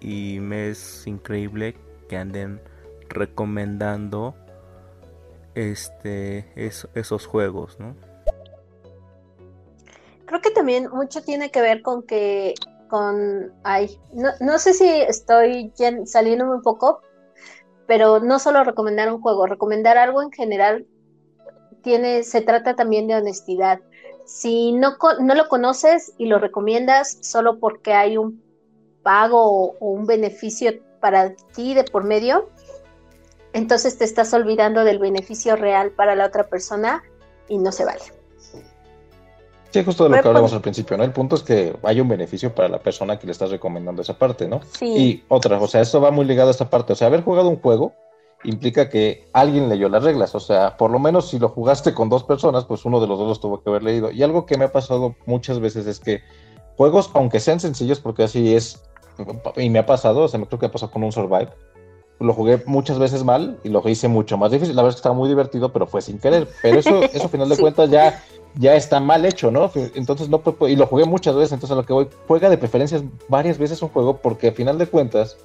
[0.00, 1.76] y me es increíble
[2.08, 2.60] que anden
[3.08, 4.34] recomendando
[5.54, 7.96] este esos juegos, ¿no?
[10.26, 12.54] Creo que también mucho tiene que ver con que
[12.88, 15.72] con, ay, no, no sé si estoy
[16.06, 17.02] saliéndome un poco,
[17.86, 20.86] pero no solo recomendar un juego, recomendar algo en general
[21.82, 23.80] tiene, se trata también de honestidad.
[24.24, 28.42] Si no, no lo conoces y lo recomiendas solo porque hay un
[29.02, 32.48] pago o un beneficio para ti de por medio,
[33.52, 37.02] entonces te estás olvidando del beneficio real para la otra persona
[37.48, 38.02] y no se vale.
[39.70, 41.04] Sí, justo de lo que hablamos al principio, ¿no?
[41.04, 44.18] El punto es que hay un beneficio para la persona que le estás recomendando esa
[44.18, 44.60] parte, ¿no?
[44.78, 44.86] Sí.
[44.86, 46.94] Y otra, o sea, esto va muy ligado a esta parte.
[46.94, 47.92] O sea, haber jugado un juego
[48.44, 50.34] implica que alguien leyó las reglas.
[50.34, 53.18] O sea, por lo menos si lo jugaste con dos personas, pues uno de los
[53.18, 54.10] dos los tuvo que haber leído.
[54.10, 56.22] Y algo que me ha pasado muchas veces es que
[56.78, 58.80] juegos, aunque sean sencillos, porque así es,
[59.56, 61.48] y me ha pasado, o sea, me creo que ha pasado con un Survive,
[62.20, 64.74] lo jugué muchas veces mal y lo hice mucho más difícil.
[64.74, 66.48] La verdad es que estaba muy divertido, pero fue sin querer.
[66.62, 68.20] Pero eso, eso a final de cuentas ya
[68.54, 69.70] ya está mal hecho, ¿no?
[69.94, 73.02] Entonces no y lo jugué muchas veces, entonces a lo que voy, juega de preferencias
[73.28, 75.36] varias veces un juego porque al final de cuentas,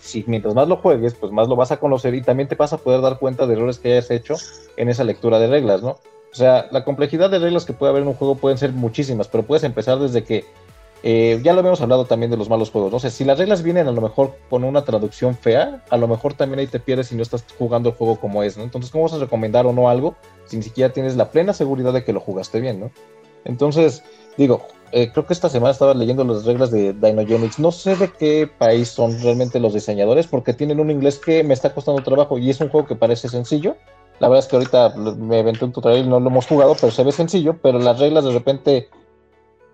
[0.00, 2.72] si mientras más lo juegues, pues más lo vas a conocer y también te vas
[2.72, 4.36] a poder dar cuenta de errores que hayas hecho
[4.76, 5.90] en esa lectura de reglas, ¿no?
[5.90, 9.26] O sea, la complejidad de reglas que puede haber en un juego pueden ser muchísimas,
[9.26, 10.44] pero puedes empezar desde que
[11.02, 13.62] eh, ya lo habíamos hablado también de los malos juegos, no sé, si las reglas
[13.62, 17.08] vienen a lo mejor con una traducción fea, a lo mejor también ahí te pierdes
[17.08, 18.64] si no estás jugando el juego como es, ¿no?
[18.64, 21.92] Entonces, ¿cómo vas a recomendar o no algo si ni siquiera tienes la plena seguridad
[21.92, 22.90] de que lo jugaste bien, ¿no?
[23.44, 24.02] Entonces,
[24.36, 28.12] digo, eh, creo que esta semana estaba leyendo las reglas de Dynogenics, no sé de
[28.12, 32.38] qué país son realmente los diseñadores, porque tienen un inglés que me está costando trabajo
[32.38, 33.76] y es un juego que parece sencillo.
[34.18, 36.92] La verdad es que ahorita me aventé un tutorial y no lo hemos jugado, pero
[36.92, 38.88] se ve sencillo, pero las reglas de repente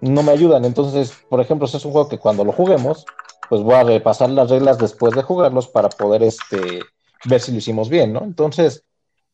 [0.00, 0.64] no me ayudan.
[0.64, 3.04] Entonces, por ejemplo, es un juego que cuando lo juguemos,
[3.48, 6.80] pues voy a repasar las reglas después de jugarlos para poder este,
[7.24, 8.22] ver si lo hicimos bien, ¿no?
[8.24, 8.84] Entonces,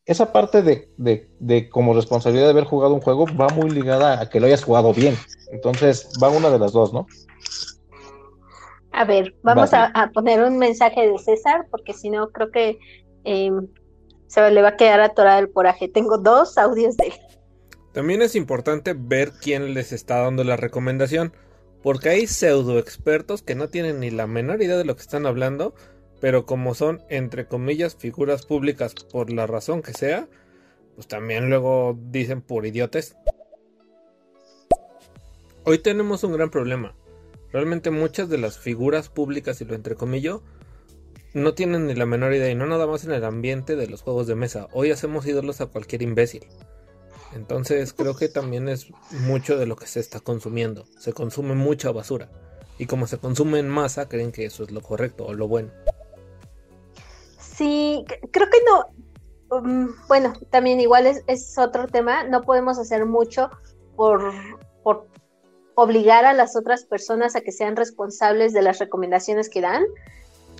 [0.04, 4.28] esa parte de, de, como responsabilidad de haber jugado un juego va muy ligada a
[4.28, 5.16] que lo hayas jugado bien.
[5.52, 7.06] Entonces, va una de las dos, ¿no?
[8.90, 12.78] A ver, vamos a, poner un mensaje de César, porque si no, creo que
[13.24, 13.68] em,
[14.26, 15.88] se le va a quedar atorado el coraje.
[15.88, 17.12] Tengo dos audios de él.
[17.92, 21.32] También es importante ver quién les está dando la recomendación,
[21.82, 25.26] porque hay pseudo expertos que no tienen ni la menor idea de lo que están
[25.26, 25.74] hablando,
[26.20, 30.28] pero como son, entre comillas, figuras públicas por la razón que sea,
[30.94, 33.16] pues también luego dicen por idiotes.
[35.64, 36.94] Hoy tenemos un gran problema.
[37.52, 40.42] Realmente muchas de las figuras públicas, y lo entrecomillo,
[41.34, 44.02] no tienen ni la menor idea y no nada más en el ambiente de los
[44.02, 44.68] juegos de mesa.
[44.72, 46.46] Hoy hacemos ídolos a cualquier imbécil.
[47.34, 50.84] Entonces creo que también es mucho de lo que se está consumiendo.
[50.98, 52.30] Se consume mucha basura.
[52.78, 55.70] Y como se consume en masa, creen que eso es lo correcto o lo bueno.
[57.38, 59.56] Sí, creo que no.
[59.56, 62.24] Um, bueno, también igual es, otro tema.
[62.24, 63.50] No podemos hacer mucho
[63.96, 64.32] por,
[64.82, 65.06] por
[65.74, 69.84] obligar a las otras personas a que sean responsables de las recomendaciones que dan.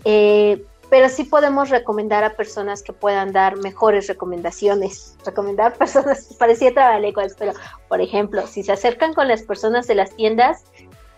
[0.04, 5.16] Eh, pero sí podemos recomendar a personas que puedan dar mejores recomendaciones.
[5.24, 7.54] Recomendar personas, parecía trabalenguas, pero
[7.88, 10.64] por ejemplo, si se acercan con las personas de las tiendas,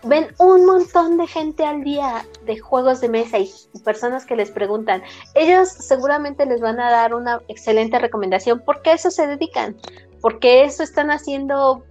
[0.03, 3.51] ven un montón de gente al día de juegos de mesa y
[3.83, 5.03] personas que les preguntan.
[5.33, 9.75] Ellos seguramente les van a dar una excelente recomendación porque a eso se dedican,
[10.21, 11.83] porque eso están haciendo,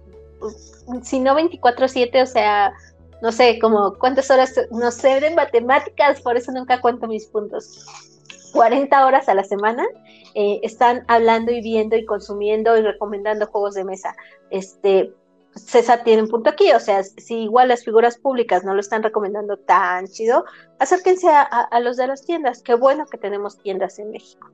[1.03, 2.73] si no 24/7, o sea,
[3.21, 7.85] no sé, como cuántas horas, no sé de matemáticas, por eso nunca cuento mis puntos.
[8.53, 9.85] 40 horas a la semana
[10.33, 14.15] eh, están hablando y viendo y consumiendo y recomendando juegos de mesa.
[14.49, 15.13] Este,
[15.55, 19.03] César tiene un punto aquí, o sea, si igual las figuras públicas no lo están
[19.03, 20.45] recomendando tan chido,
[20.79, 22.61] acérquense a, los de las tiendas.
[22.61, 24.49] Qué bueno que tenemos tiendas en México.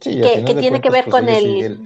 [0.00, 1.82] Sí, que, tiene que ver pues, con el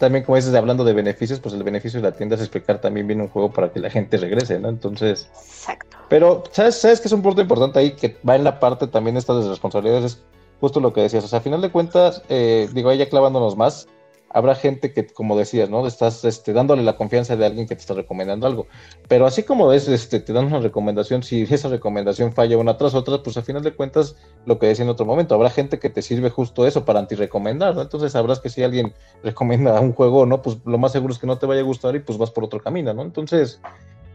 [0.00, 3.06] también como dices, hablando de beneficios, pues el beneficio de la tienda es explicar también
[3.06, 4.70] bien un juego para que la gente regrese, ¿no?
[4.70, 5.28] Entonces...
[5.34, 5.98] Exacto.
[6.08, 9.14] Pero, ¿sabes, ¿sabes que es un punto importante ahí que va en la parte también
[9.14, 10.04] de estas responsabilidades?
[10.12, 10.22] Es
[10.58, 11.22] justo lo que decías.
[11.24, 13.88] O sea, a final de cuentas, eh, digo, ahí ya clavándonos más,
[14.30, 15.86] habrá gente que, como decías, ¿no?
[15.86, 18.66] Estás este, dándole la confianza de alguien que te está recomendando algo.
[19.08, 22.94] Pero así como es, este, te dan una recomendación, si esa recomendación falla una tras
[22.94, 24.16] otra, pues a final de cuentas,
[24.46, 27.74] lo que decía en otro momento, habrá gente que te sirve justo eso para anti-recomendar,
[27.74, 27.82] ¿no?
[27.82, 30.40] Entonces sabrás que si alguien recomienda un juego, ¿no?
[30.42, 32.44] Pues lo más seguro es que no te vaya a gustar y pues vas por
[32.44, 33.02] otro camino, ¿no?
[33.02, 33.60] Entonces,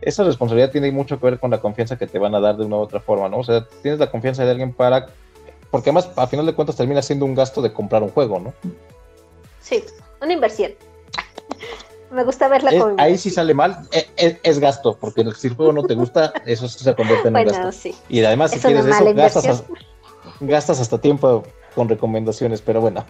[0.02, 2.66] esa responsabilidad tiene mucho que ver con la confianza que te van a dar de
[2.66, 3.40] una u otra forma, ¿no?
[3.40, 5.08] O sea, tienes la confianza de alguien para...
[5.72, 8.54] Porque además, a final de cuentas, termina siendo un gasto de comprar un juego, ¿no?
[9.60, 9.84] Sí,
[10.22, 10.74] una inversión.
[12.12, 13.00] Me gusta verla con.
[13.00, 16.32] Ahí sí sale mal, e, e, es, gasto, porque si el juego no te gusta,
[16.46, 17.90] eso se convierte en un gasto.
[18.08, 19.64] Y además, si quieres eso, gastas,
[20.40, 23.06] gastas hasta tiempo con recomendaciones, pero bueno.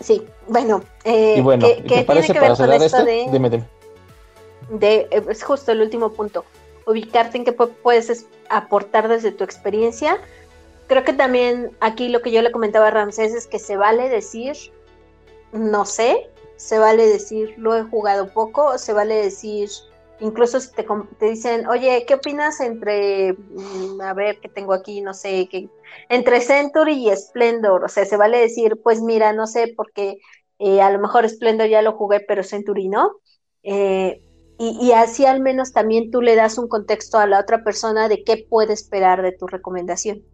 [0.00, 0.82] sí, bueno.
[1.04, 3.04] Eh, y bueno, ¿qué, parece para cerrar esto?
[3.04, 3.64] De, dime, dime.
[4.68, 6.44] De, eh, es justo el último punto.
[6.86, 10.18] Ubicarte en qué puedes aportar desde tu experiencia.
[10.86, 14.08] Creo que también aquí lo que yo le comentaba a Ramsés es que se vale
[14.08, 14.56] decir
[15.52, 19.68] no sé, se vale decir lo he jugado poco, se vale decir,
[20.20, 20.86] incluso si te,
[21.18, 25.48] te dicen, oye, ¿qué opinas entre, mm, a ver, que tengo aquí, no sé,
[26.08, 27.84] entre Century y Splendor?
[27.84, 30.18] O sea, se vale decir, pues mira, no sé, porque
[30.58, 33.16] eh, a lo mejor Splendor ya lo jugué, pero Century no.
[33.62, 34.22] Eh,
[34.58, 38.08] y, y, así al menos también tú le das un contexto a la otra persona
[38.08, 40.24] de qué puede esperar de tu recomendación.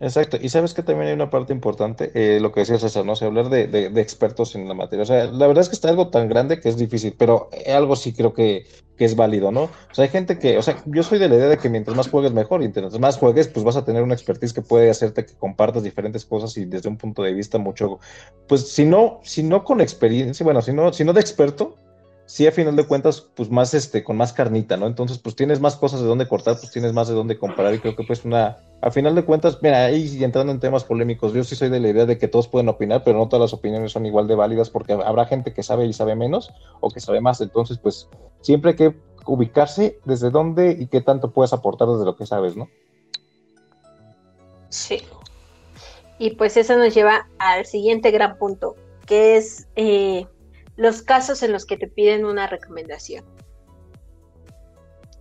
[0.00, 3.14] Exacto, y sabes que también hay una parte importante, eh, lo que decía César, ¿no?
[3.14, 5.04] sé, hablar de, de, expertos en la materia.
[5.04, 7.72] O sea, la verdad es que está algo tan grande que es difícil, pero eh,
[7.72, 9.62] algo sí creo que, que, es válido, ¿no?
[9.64, 11.96] O sea, hay gente que, o sea, yo soy de la idea de que mientras
[11.96, 14.90] más juegues mejor, y mientras más juegues, pues vas a tener una expertise que puede
[14.90, 18.00] hacerte que compartas diferentes cosas y desde un punto de vista mucho,
[18.48, 21.76] pues si no, si no con experiencia, bueno, si no, si no de experto,
[22.26, 24.86] sí a final de cuentas, pues más este, con más carnita, ¿no?
[24.86, 27.78] Entonces, pues tienes más cosas de dónde cortar, pues tienes más de dónde comparar y
[27.78, 31.44] creo que pues una, a final de cuentas, mira, ahí entrando en temas polémicos, yo
[31.44, 33.92] sí soy de la idea de que todos pueden opinar, pero no todas las opiniones
[33.92, 37.20] son igual de válidas porque habrá gente que sabe y sabe menos o que sabe
[37.20, 38.08] más, entonces pues
[38.40, 42.56] siempre hay que ubicarse desde dónde y qué tanto puedes aportar desde lo que sabes,
[42.56, 42.68] ¿no?
[44.68, 45.02] Sí.
[46.18, 50.26] Y pues eso nos lleva al siguiente gran punto, que es eh,
[50.76, 53.24] los casos en los que te piden una recomendación.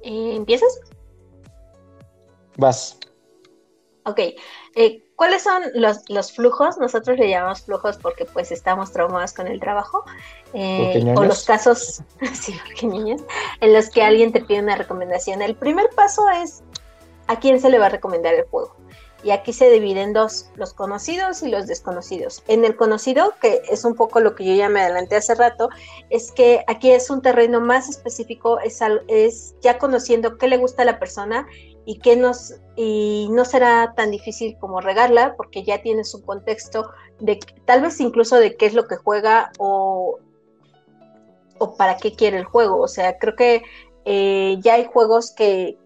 [0.02, 0.80] Eh, ¿Empiezas?
[2.58, 2.98] Vas.
[4.06, 4.20] Ok.
[4.76, 6.78] Eh, ¿Cuáles son los, flujos?
[6.78, 10.04] Nosotros le llamamos flujos porque pues estamos traumados con el trabajo.
[10.54, 12.02] Eh, o los casos,
[12.34, 15.42] sí, en los que alguien te pide una recomendación.
[15.42, 16.64] El primer paso es
[17.28, 18.76] a quién se le va a recomendar el juego.
[19.24, 22.44] Y aquí se dividen dos, los conocidos y los desconocidos.
[22.48, 25.70] En el conocido, que es un poco lo que yo ya me adelanté hace rato,
[26.10, 30.82] es que aquí es un terreno más específico, es, es ya conociendo qué le gusta
[30.82, 31.48] a la persona
[31.86, 36.90] y que nos y no será tan difícil como regarla porque ya tienes un contexto
[37.20, 40.20] de tal vez incluso de qué es lo que juega o,
[41.60, 42.80] o para qué quiere el juego.
[42.80, 43.64] O sea, creo que
[44.06, 45.78] eh, ya hay juegos que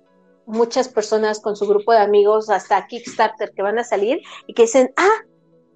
[0.47, 4.63] muchas personas con su grupo de amigos, hasta Kickstarter, que van a salir y que
[4.63, 5.25] dicen, ah,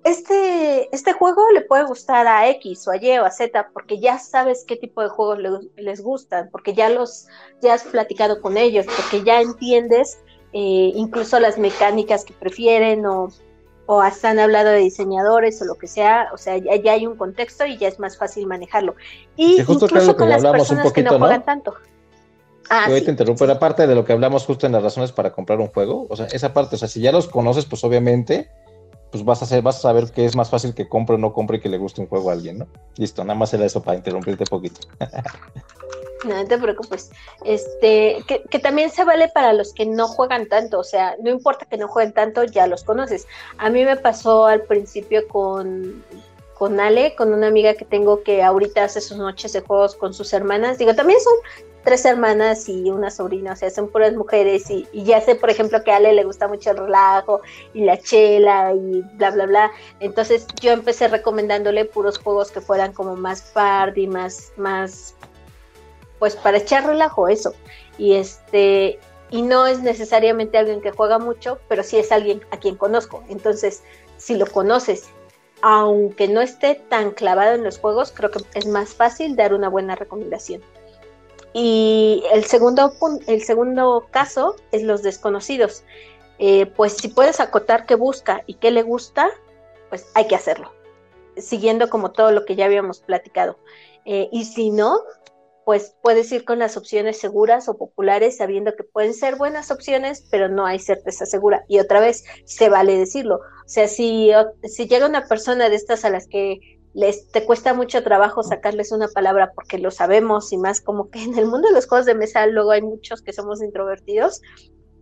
[0.03, 3.99] este, este juego le puede gustar a X o a Y o a Z porque
[3.99, 5.39] ya sabes qué tipo de juegos
[5.75, 7.27] les gustan, porque ya los
[7.61, 10.17] ya has platicado con ellos, porque ya entiendes
[10.53, 13.29] eh, incluso las mecánicas que prefieren o,
[13.85, 17.15] o, hasta han hablado de diseñadores o lo que sea, o sea, ya, hay un
[17.15, 18.95] contexto y ya es más fácil manejarlo.
[19.35, 21.75] Y incluso con las personas que no juegan tanto.
[22.69, 25.59] Ah, te interrumpo, era parte de lo que hablamos justo en las razones para comprar
[25.59, 28.49] un juego, o sea, esa parte, o sea, si ya los conoces, pues obviamente
[29.11, 31.33] pues vas a hacer, vas a saber que es más fácil que compre o no
[31.33, 32.67] compre y que le guste un juego a alguien, ¿no?
[32.95, 34.79] Listo, nada más era eso para interrumpirte un poquito.
[36.25, 37.11] no, te preocupes.
[37.43, 41.29] Este, que, que, también se vale para los que no juegan tanto, o sea, no
[41.29, 43.27] importa que no jueguen tanto, ya los conoces.
[43.57, 46.03] A mí me pasó al principio con,
[46.53, 50.13] con Ale, con una amiga que tengo que ahorita hace sus noches de juegos con
[50.13, 50.77] sus hermanas.
[50.77, 51.33] Digo, también son
[51.83, 55.83] tres hermanas y una sobrina, o sea, son puras mujeres y, ya sé, por ejemplo,
[55.83, 57.41] que a Ale le gusta mucho el relajo
[57.73, 59.71] y la chela y bla, bla, bla.
[59.99, 65.15] Entonces yo empecé recomendándole puros juegos que fueran como más party, más, más,
[66.19, 67.53] pues para echar relajo, eso.
[67.97, 72.57] Y este, y no es necesariamente alguien que juega mucho, pero sí es alguien a
[72.57, 73.23] quien conozco.
[73.29, 73.83] Entonces,
[74.17, 75.09] si lo conoces,
[75.61, 79.69] aunque no esté tan clavado en los juegos, creo que es más fácil dar una
[79.69, 80.61] buena recomendación.
[81.53, 82.93] Y el segundo,
[83.27, 85.83] el segundo caso es los desconocidos.
[86.39, 89.29] Eh, pues si puedes acotar qué busca y qué le gusta,
[89.89, 90.71] pues hay que hacerlo,
[91.37, 93.59] siguiendo como todo lo que ya habíamos platicado.
[94.05, 95.01] Eh, y si no,
[95.65, 100.27] pues puedes ir con las opciones seguras o populares, sabiendo que pueden ser buenas opciones,
[100.31, 101.63] pero no hay certeza segura.
[101.67, 103.35] Y otra vez, se vale decirlo.
[103.35, 104.31] O sea, si,
[104.63, 108.91] si llega una persona de estas a las que les te cuesta mucho trabajo sacarles
[108.91, 112.05] una palabra porque lo sabemos y más como que en el mundo de los juegos
[112.05, 114.41] de mesa luego hay muchos que somos introvertidos.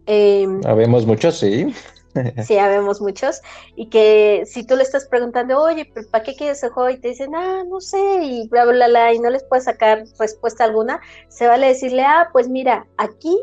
[0.06, 1.73] Eh, habemos muchos, sí.
[2.43, 3.41] sí, habemos muchos.
[3.75, 6.89] Y que si tú le estás preguntando, oye, ¿para qué quieres ese juego?
[6.89, 10.04] Y te dicen, ah, no sé, y bla, bla, bla, y no les puedes sacar
[10.17, 13.38] respuesta alguna, se vale decirle, ah, pues mira, aquí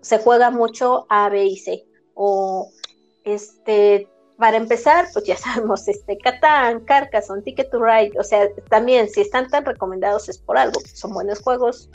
[0.00, 1.84] se juega mucho A, B y C.
[2.14, 2.70] O
[3.24, 4.08] este,
[4.38, 9.20] para empezar, pues ya sabemos, este, Catán, Carcassonne, Ticket to Ride, o sea, también si
[9.20, 11.90] están tan recomendados es por algo, son buenos juegos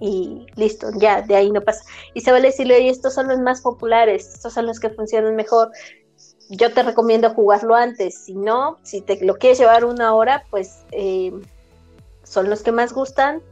[0.00, 1.82] y listo, ya, de ahí no pasa.
[2.14, 4.90] Y se va a decirle, oye, estos son los más populares, estos son los que
[4.90, 5.72] funcionan mejor,
[6.50, 10.84] yo te recomiendo jugarlo antes, si no, si te lo quieres llevar una hora, pues
[10.92, 11.32] eh,
[12.22, 13.42] son los que más gustan,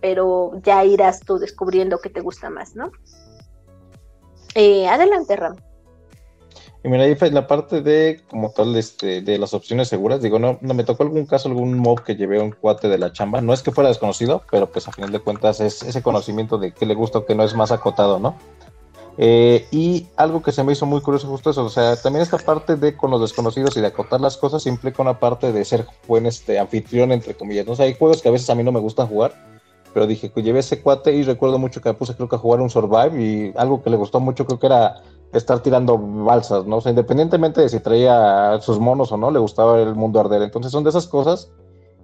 [0.00, 2.90] pero ya irás tú descubriendo que te gusta más, ¿no?
[4.54, 5.56] Eh, adelante, Ram.
[6.84, 10.58] Y mira, ahí la parte de, como tal, este, de las opciones seguras, digo, no,
[10.60, 13.54] no me tocó algún caso, algún mob que llevé un cuate de la chamba, no
[13.54, 16.84] es que fuera desconocido, pero pues a final de cuentas es ese conocimiento de qué
[16.84, 18.36] le gusta o qué no es más acotado, ¿no?
[19.16, 22.36] Eh, y algo que se me hizo muy curioso justo eso, o sea, también esta
[22.36, 25.86] parte de con los desconocidos y de acotar las cosas implica una parte de ser
[26.06, 27.72] buen este, anfitrión, entre comillas, ¿no?
[27.72, 29.32] O sea, hay juegos que a veces a mí no me gustan jugar,
[29.94, 32.40] pero dije que llevé ese cuate y recuerdo mucho que me puse creo que a
[32.40, 35.00] jugar un Survive y algo que le gustó mucho creo que era
[35.34, 36.78] estar tirando balsas, ¿no?
[36.78, 40.42] O independientemente de si traía sus monos o no, le gustaba el mundo arder.
[40.42, 41.50] Entonces son de esas cosas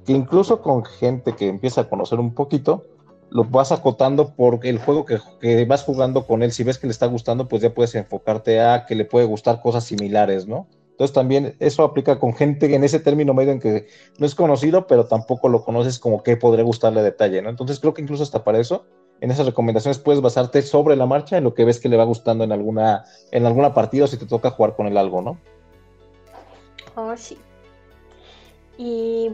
[0.05, 2.85] que incluso con gente que empieza a conocer un poquito,
[3.31, 6.53] lo vas acotando por el juego que, vas jugando con él.
[6.53, 9.63] Si ves que le está gustando, pues ya puedes enfocarte a que le puede gustar
[9.63, 10.67] cosas similares, ¿no?
[10.91, 13.87] Entonces también eso aplica con gente en ese término medio en que
[14.19, 17.49] no es conocido, pero tampoco lo conoces como que podría gustarle detalle, ¿no?
[17.49, 18.85] Entonces creo que incluso hasta para eso
[19.21, 22.05] en esas recomendaciones puedes basarte sobre la marcha en lo que ves que le va
[22.05, 25.39] gustando en alguna, en alguna partida o si te toca jugar con él algo, ¿no?
[26.97, 27.39] Oh, sí.
[28.79, 29.33] Y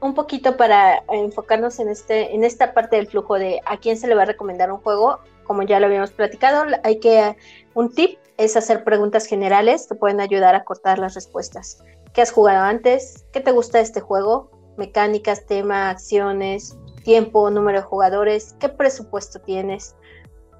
[0.00, 4.06] un poquito para enfocarnos en este, en esta parte del flujo de a quién se
[4.06, 7.36] le va a recomendar un juego, como ya lo habíamos platicado, hay que
[7.74, 11.82] un tip es hacer preguntas generales que pueden ayudar a cortar las respuestas.
[12.12, 13.24] ¿Qué has jugado antes?
[13.32, 14.50] ¿Qué te gusta de este juego?
[14.76, 16.76] Mecánicas, tema, acciones,
[17.08, 19.96] tiempo, número de jugadores, qué presupuesto tienes,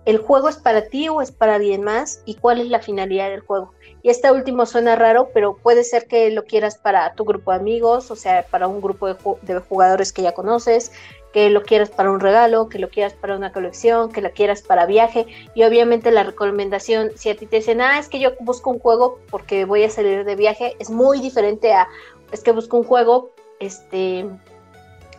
[0.07, 3.29] el juego es para ti o es para alguien más y cuál es la finalidad
[3.29, 3.75] del juego.
[4.01, 7.59] Y este último suena raro, pero puede ser que lo quieras para tu grupo de
[7.59, 10.91] amigos, o sea, para un grupo de, jugadores que ya conoces,
[11.35, 14.63] que lo quieras para un regalo, que lo quieras para una colección, que lo quieras
[14.63, 15.27] para viaje.
[15.55, 18.79] Y obviamente la recomendación, si a ti te dicen, ah, es que yo busco un
[18.79, 21.87] juego porque voy a salir de viaje, es muy diferente a,
[22.33, 24.25] es que busco un juego, este,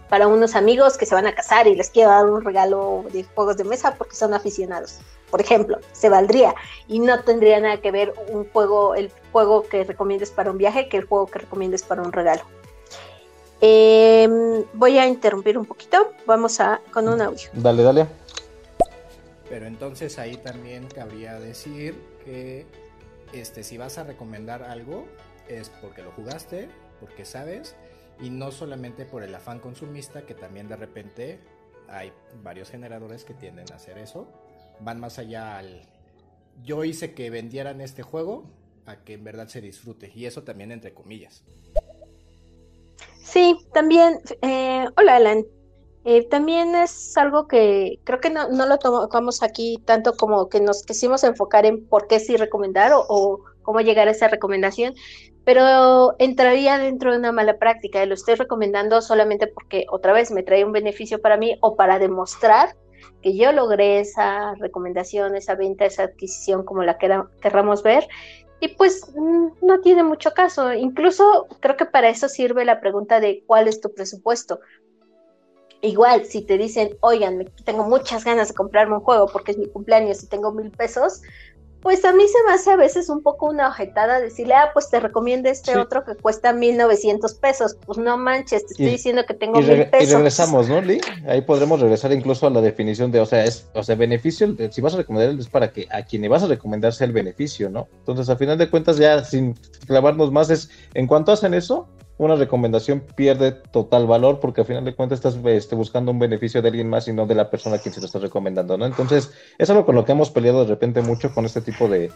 [0.10, 3.24] para unos amigos que se van a casar y les quiero dar un regalo de
[3.24, 5.00] juegos de mesa porque son aficionados.
[5.30, 6.56] Por ejemplo, se valdría
[6.88, 10.90] y no tendría nada que ver un juego, el juego que recomiendes para un viaje
[10.90, 12.42] que el juego que recomiendes para un regalo.
[13.62, 16.14] Em, voy a interrumpir un poquito.
[16.26, 17.50] Vamos a con un audio.
[17.54, 18.08] Dale, dale.
[19.50, 21.96] Pero entonces ahí también cabría decir
[22.26, 22.66] que
[23.34, 25.06] este, si vas a recomendar algo
[25.48, 27.76] es porque lo jugaste, porque sabes
[28.22, 31.40] y no solamente por el afán consumista, que también de repente
[31.88, 32.12] hay
[32.44, 34.28] varios generadores que tienden a hacer eso,
[34.80, 35.82] van más allá al
[36.64, 38.44] yo hice que vendieran este juego
[38.86, 40.12] a que en verdad se disfrute.
[40.14, 41.44] Y eso también entre comillas.
[43.24, 45.46] Sí, también, eh, hola Alan,
[46.04, 50.60] eh, también es algo que creo que no, no, lo tomamos aquí tanto como que
[50.60, 54.96] nos quisimos enfocar en por qué sí recomendar o cómo llegar a esa recomendación,
[55.46, 60.42] pero entraría dentro de una mala práctica, lo estoy recomendando solamente porque otra vez me
[60.42, 62.76] trae un beneficio para mí o para demostrar
[63.22, 68.08] que yo logré esa recomendación, esa venta, esa adquisición como la querramos ver.
[68.60, 70.74] Y pues mm, no tiene mucho caso.
[70.74, 74.62] Incluso creo que para eso sirve la pregunta de cuál es tu presupuesto.
[75.82, 79.68] Igual, si te dicen, oigan, tengo muchas ganas de comprarme un juego porque es mi
[79.68, 81.22] cumpleaños y tengo mil pesos,
[81.82, 84.90] pues a mí se me hace a veces un poco una ojetada decirle, ah, pues
[84.90, 87.78] te recomiendo este otro que cuesta 1900 pesos.
[87.86, 90.10] Pues no manches, te estoy diciendo que tengo mil pesos.
[90.10, 91.00] Y regresamos, ¿no, Lee?
[91.28, 94.82] Ahí podremos regresar incluso a la definición de, o sea, es, o sea, beneficio, si
[94.82, 97.70] vas a recomendar es para que a quien le vas a recomendar sea el beneficio,
[97.70, 97.88] ¿no?
[98.00, 99.54] Entonces, a final de cuentas, ya sin
[99.88, 101.88] clavarnos más, es, en cuanto hacen eso,
[102.20, 106.62] una recomendación pierde total valor porque al final de cuentas estás este, buscando un beneficio
[106.62, 108.86] de alguien más y no de la persona a quien se lo estás recomendando, ¿no?
[108.86, 112.12] Entonces, es algo con lo que hemos peleado de repente mucho con este tipo de,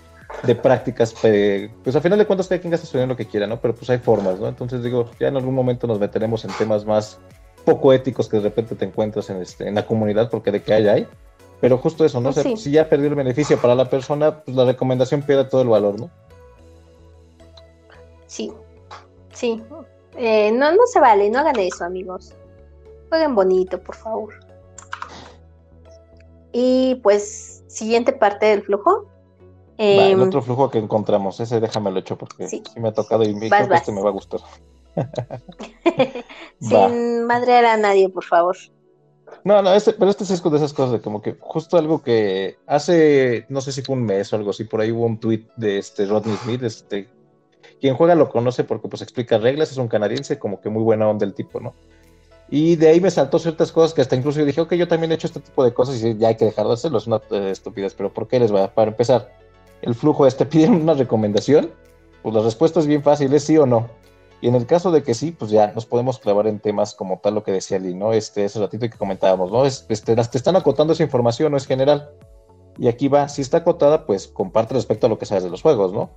[0.61, 1.13] prácticas.
[1.13, 3.61] pues al final de cuentas, cada quien gasta su dinero lo que quiera, ¿no?
[3.61, 4.49] Pero pues hay formas, ¿no?
[4.49, 7.17] Entonces, digo, ya en algún momento nos meteremos en temas más
[7.63, 10.73] poco éticos que de repente te encuentras en, este, en la comunidad, porque de que
[10.73, 11.07] hay, hay.
[11.61, 12.33] Pero justo eso, ¿no?
[12.33, 15.97] si ya perdió el beneficio para la persona, pues la recomendación pierde todo el valor,
[15.97, 16.09] ¿no?
[18.27, 18.51] Sí,
[19.31, 19.61] sí,
[20.17, 22.33] eh, no, no se vale, no hagan eso, amigos.
[23.09, 24.33] Jueguen bonito, por favor.
[26.51, 29.07] Y pues, siguiente parte del flujo.
[29.77, 33.33] el em, otro flujo que encontramos, ese déjamelo hecho porque sí, me ha tocado y
[33.33, 34.41] me, creo que este me va a gustar.
[36.59, 38.55] Sin madrear a nadie, por favor.
[39.43, 42.57] No, no, este, pero este es de esas cosas de como que justo algo que
[42.67, 45.45] hace, no sé si fue un mes o algo así, por ahí hubo un tweet
[45.57, 47.09] de este Rodney Smith, este,
[47.83, 51.09] quien juega lo conoce porque pues explica reglas, es un canadiense, como que muy buena
[51.09, 51.73] onda el tipo, ¿no?
[52.49, 55.11] Y de ahí me saltó ciertas cosas que hasta incluso yo dije, ok, yo también
[55.11, 57.17] he hecho este tipo de cosas y ya hay que dejar de hacerlo, es una
[57.31, 58.73] eh, estupidez, pero ¿por qué les va?
[58.73, 59.35] Para empezar,
[59.81, 61.71] el flujo este, piden una recomendación,
[62.21, 63.89] pues la respuesta es bien fácil, es sí o no.
[64.39, 67.19] Y en el caso de que sí, pues ya nos podemos clavar en temas como
[67.19, 68.13] tal lo que decía Lee, ¿no?
[68.13, 69.65] Este, ese ratito que comentábamos, ¿no?
[69.65, 72.11] este, las te están acotando esa información, no es general.
[72.77, 75.61] Y aquí va, si está acotada, pues comparte respecto a lo que sabes de los
[75.61, 76.11] juegos, ¿no?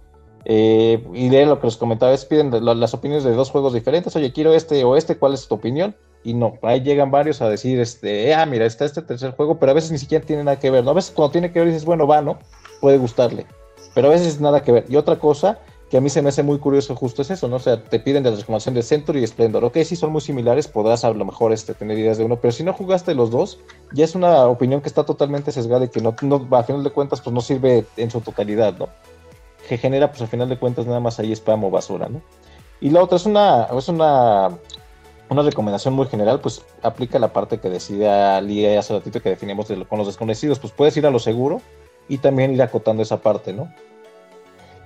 [0.48, 4.14] Eh, y de lo que les comentaba es piden las opiniones de dos juegos diferentes.
[4.14, 5.96] Oye, quiero este o este, ¿cuál es tu opinión?
[6.22, 9.72] Y no, ahí llegan varios a decir, este, ah, mira, está este tercer juego, pero
[9.72, 10.92] a veces ni siquiera tiene nada que ver, ¿no?
[10.92, 12.38] A veces cuando tiene que ver dices, bueno, va, ¿no?
[12.80, 13.44] Puede gustarle,
[13.92, 14.84] pero a veces nada que ver.
[14.88, 15.58] Y otra cosa
[15.90, 17.56] que a mí se me hace muy curioso justo es eso, ¿no?
[17.56, 19.64] O sea, te piden de la recomendación de Century y Splendor.
[19.64, 22.52] Ok, sí son muy similares, podrás a lo mejor este, tener ideas de uno, pero
[22.52, 23.58] si no jugaste los dos,
[23.92, 26.90] ya es una opinión que está totalmente sesgada y que no, no a final de
[26.90, 28.88] cuentas, pues no sirve en su totalidad, ¿no?
[29.66, 32.22] Que genera, pues al final de cuentas, nada más ahí spam o basura, ¿no?
[32.80, 34.50] Y la otra es una, es una,
[35.28, 39.66] una recomendación muy general, pues aplica la parte que decía Lía hace ratito que definimos
[39.88, 41.60] con los desconocidos, pues puedes ir a lo seguro
[42.08, 43.72] y también ir acotando esa parte, ¿no?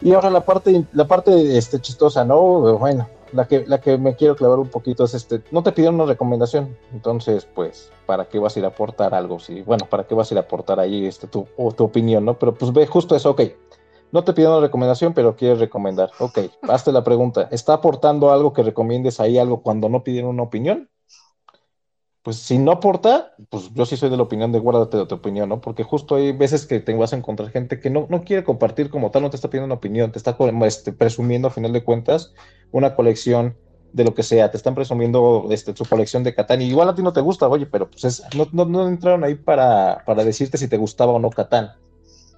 [0.02, 2.78] Y ahora la parte, la parte este, chistosa, ¿no?
[2.78, 5.96] Bueno, la que, la que me quiero clavar un poquito es este, no te pidieron
[5.96, 9.38] una recomendación, entonces, pues, ¿para qué vas a ir a aportar algo?
[9.38, 12.38] Sí, bueno, ¿para qué vas a ir a aportar ahí este, tu, tu opinión, ¿no?
[12.38, 13.42] Pero pues ve justo eso, ok,
[14.12, 16.10] No te pido una recomendación, pero quieres recomendar.
[16.18, 16.38] Ok,
[16.68, 17.48] hazte la pregunta.
[17.50, 20.90] ¿Está aportando algo que recomiendes ahí algo cuando no pidieron una opinión?
[22.22, 25.14] Pues si no aporta, pues yo sí soy de la opinión de guárdate de tu
[25.14, 25.62] opinión, ¿no?
[25.62, 28.90] Porque justo hay veces que te vas a encontrar gente que no, no quiere compartir
[28.90, 30.36] como tal, no te está pidiendo una opinión, te está
[30.66, 32.34] este, presumiendo a final de cuentas
[32.72, 33.56] una colección
[33.94, 36.94] de lo que sea, te están presumiendo este, su colección de Catán, y igual a
[36.94, 40.22] ti no te gusta, oye, pero pues es, no, no, no entraron ahí para, para
[40.22, 41.72] decirte si te gustaba o no Catán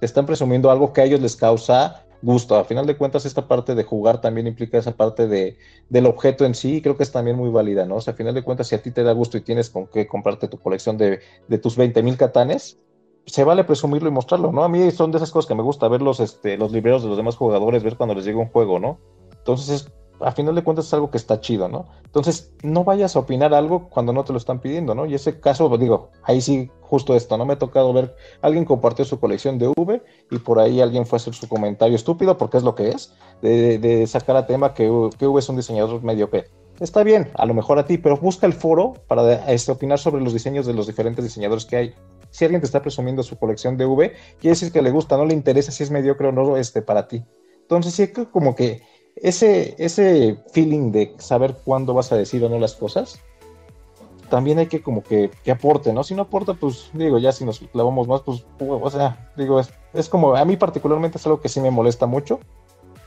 [0.03, 2.57] te están presumiendo algo que a ellos les causa gusto.
[2.57, 5.55] A final de cuentas, esta parte de jugar también implica esa parte de,
[5.87, 7.95] del objeto en sí, y creo que es también muy válida, ¿no?
[7.95, 9.87] O sea, a final de cuentas, si a ti te da gusto y tienes con
[9.87, 12.81] qué comprarte tu colección de, de tus 20 mil catanes,
[13.25, 14.65] se vale presumirlo y mostrarlo, ¿no?
[14.65, 17.07] A mí son de esas cosas que me gusta ver los, este, los libreros de
[17.07, 18.99] los demás jugadores, ver cuando les llega un juego, ¿no?
[19.37, 19.93] Entonces es
[20.23, 21.85] a final de cuentas es algo que está chido, ¿no?
[22.05, 25.05] Entonces, no vayas a opinar algo cuando no te lo están pidiendo, ¿no?
[25.05, 27.45] Y ese caso, digo, ahí sí, justo esto, ¿no?
[27.45, 30.01] Me ha tocado ver, alguien compartió su colección de V
[30.31, 33.13] y por ahí alguien fue a hacer su comentario estúpido, porque es lo que es,
[33.41, 34.83] de, sacar a tema que,
[35.17, 36.45] que V es un diseñador mediocre.
[36.79, 40.23] Está bien, a lo mejor a ti, pero busca el foro para este, opinar sobre
[40.23, 41.95] los diseños de los diferentes diseñadores que hay.
[42.31, 45.25] Si alguien te está presumiendo su colección de V, quiere decir que le gusta, no
[45.25, 47.23] le interesa si es mediocre o no este, para ti.
[47.61, 48.81] Entonces, sí, como que
[49.15, 53.19] ese, ese feeling de saber cuándo vas a decir o no las cosas,
[54.29, 56.03] también hay que como que, que, aporte, ¿no?
[56.03, 59.71] Si no aporta, pues digo, ya si nos clavamos más, pues, o sea, digo, es,
[59.93, 62.39] es, como, a mí particularmente es algo que sí me molesta mucho,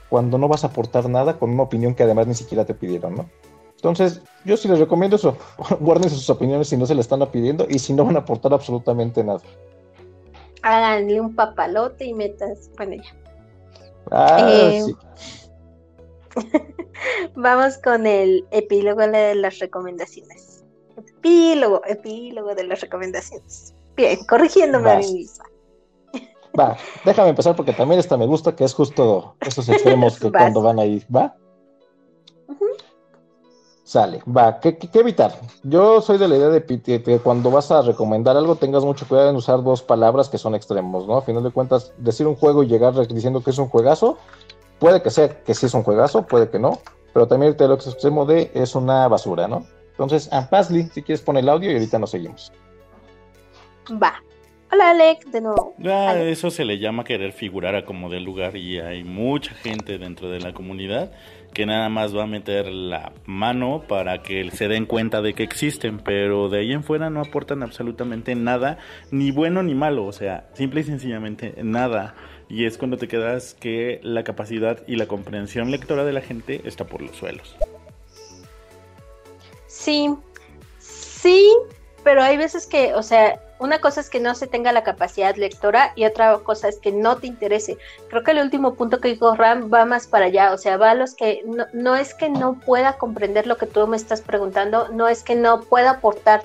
[0.08, 3.16] cuando no vas a aportar nada con una opinión que además ni siquiera te pidieron,
[3.16, 3.28] ¿no?
[3.74, 5.36] Entonces, yo sí les recomiendo eso,
[5.80, 8.52] guarden sus opiniones si no se le están pidiendo y si no van a aportar
[8.54, 9.40] absolutamente nada.
[10.62, 13.14] Háganle un papalote y metas con ella.
[14.10, 14.96] Ah, eh, sí.
[17.36, 20.64] Vamos con el epílogo de las recomendaciones.
[20.96, 23.74] Epílogo, epílogo de las recomendaciones.
[23.96, 25.44] Bien, corrigiéndome a mí misma.
[26.58, 30.62] Va, déjame empezar porque también esta me gusta, que es justo esos extremos que cuando
[30.62, 31.36] van ahí, ¿va?
[33.86, 35.38] Sale, va, ¿Qué, evitar?
[35.62, 39.30] Yo soy de la idea de que cuando vas a recomendar algo tengas mucho cuidado
[39.30, 41.18] en usar dos palabras que son extremos, ¿no?
[41.18, 44.18] A final de cuentas, decir un juego y llegar diciendo que es un juegazo,
[44.78, 46.80] Puede que sea que sí es un juegazo, puede que no,
[47.12, 49.66] pero también el extremo de es una basura, ¿no?
[49.92, 52.52] Entonces, a Pasly, si quieres poner el audio y ahorita nos seguimos.
[53.90, 54.22] Va.
[54.70, 55.74] Hola Alex, de nuevo.
[55.86, 59.96] Ah, eso se le llama querer figurar a como del lugar y hay mucha gente
[59.96, 61.12] dentro de la comunidad
[61.54, 65.44] que nada más va a meter la mano para que se den cuenta de que
[65.44, 68.76] existen, pero de ahí en fuera no aportan absolutamente nada,
[69.10, 72.14] ni bueno ni malo, o sea, simple y sencillamente nada
[72.48, 76.60] y es cuando te quedas que la capacidad y la comprensión lectora de la gente
[76.64, 77.56] está por los suelos.
[79.66, 80.14] Sí,
[80.78, 81.52] sí,
[82.04, 85.34] pero hay veces que, o sea, una cosa es que no se tenga la capacidad
[85.34, 87.78] lectora y otra cosa es que no te interese.
[88.08, 90.90] Creo que el último punto que dijo Ram va más para allá, o sea, va
[90.90, 94.20] a los que no, no es que no pueda comprender lo que tú me estás
[94.20, 96.42] preguntando, no es que no pueda aportar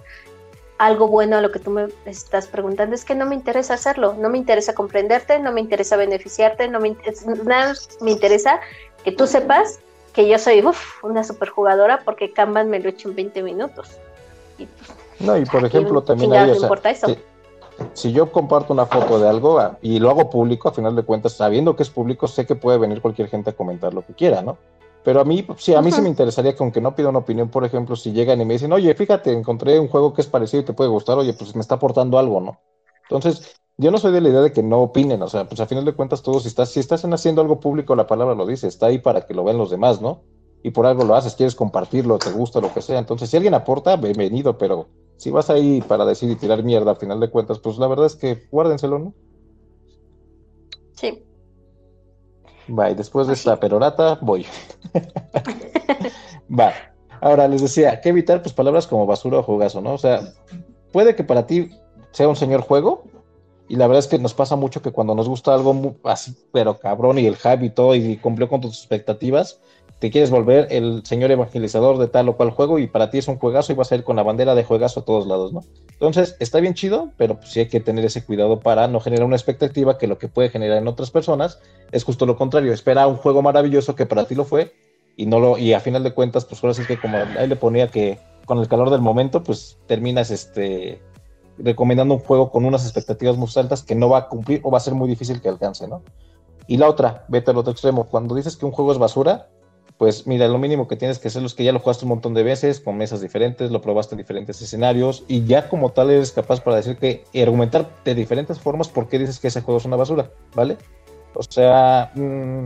[0.82, 4.16] algo bueno a lo que tú me estás preguntando, es que no me interesa hacerlo,
[4.18, 6.98] no me interesa comprenderte, no me interesa beneficiarte, no me,
[7.46, 8.60] nada me interesa
[9.04, 9.80] que tú sepas
[10.12, 10.64] que yo soy
[11.04, 13.92] una superjugadora porque Kanban me lo he hecho en 20 minutos.
[14.58, 16.68] Y, pues, no, y por ejemplo, también hay, eso.
[17.94, 21.04] Si, yo comparto una foto de algo ah, y lo hago público, a final de
[21.04, 24.14] cuentas, sabiendo que es público, sé que puede venir cualquier gente a comentar lo que
[24.14, 24.58] quiera, ¿no?
[25.04, 27.50] Pero a mí, sí, a mí sí me interesaría que aunque no pida una opinión,
[27.50, 30.62] por ejemplo, si llegan y me dicen, oye, fíjate, encontré un juego que es parecido
[30.62, 32.60] y te puede gustar, oye, pues me está aportando algo, ¿no?
[33.04, 35.66] Entonces, yo no soy de la idea de que no opinen, o sea, pues a
[35.66, 38.68] final de cuentas todos, si estás, si estás haciendo algo público, la palabra lo dice,
[38.68, 40.22] está ahí para que lo vean los demás, ¿no?
[40.62, 43.00] Y por algo lo haces, quieres compartirlo, te gusta, lo que sea.
[43.00, 46.96] Entonces, si alguien aporta, bienvenido, pero si vas ahí para decir y tirar mierda, a
[46.96, 49.14] final de cuentas, pues la verdad es que guárdenselo, ¿no?
[50.94, 51.24] Sí.
[52.78, 54.46] Va, y después de esta perorata, voy.
[56.60, 56.74] Va.
[57.20, 58.42] Ahora les decía, ¿qué evitar?
[58.42, 59.94] Pues palabras como basura o jugazo, ¿no?
[59.94, 60.22] O sea,
[60.92, 61.70] puede que para ti
[62.12, 63.04] sea un señor juego,
[63.68, 66.78] y la verdad es que nos pasa mucho que cuando nos gusta algo así, pero
[66.78, 69.62] cabrón, y el hype y todo, y cumplió con tus expectativas,
[70.02, 73.28] te quieres volver el señor evangelizador de tal o cual juego y para ti es
[73.28, 75.62] un juegazo y vas a ir con la bandera de juegazo a todos lados, ¿no?
[75.92, 79.28] Entonces, está bien chido, pero pues sí hay que tener ese cuidado para no generar
[79.28, 81.60] una expectativa que lo que puede generar en otras personas
[81.92, 82.74] es justo lo contrario.
[82.74, 84.74] Espera un juego maravilloso que para ti lo fue
[85.18, 87.56] y no lo y a final de cuentas, pues ahora sí que como ahí le
[87.56, 91.00] ponía que con el calor del momento, pues terminas este
[91.60, 94.80] recomendando un juego con unas expectativas muy altas que no va a cumplir o va
[94.80, 96.02] a ser muy difícil que alcance, ¿no?
[96.66, 98.06] Y la otra, vete al otro extremo.
[98.06, 99.50] Cuando dices que un juego es basura,
[100.02, 102.34] pues mira, lo mínimo que tienes que hacer es que ya lo jugaste un montón
[102.34, 106.32] de veces, con mesas diferentes, lo probaste en diferentes escenarios y ya como tal eres
[106.32, 109.78] capaz para decir que y argumentar de diferentes formas por qué dices que ese juego
[109.78, 110.80] es una basura, ¿vale?
[111.36, 112.66] O sea, mm,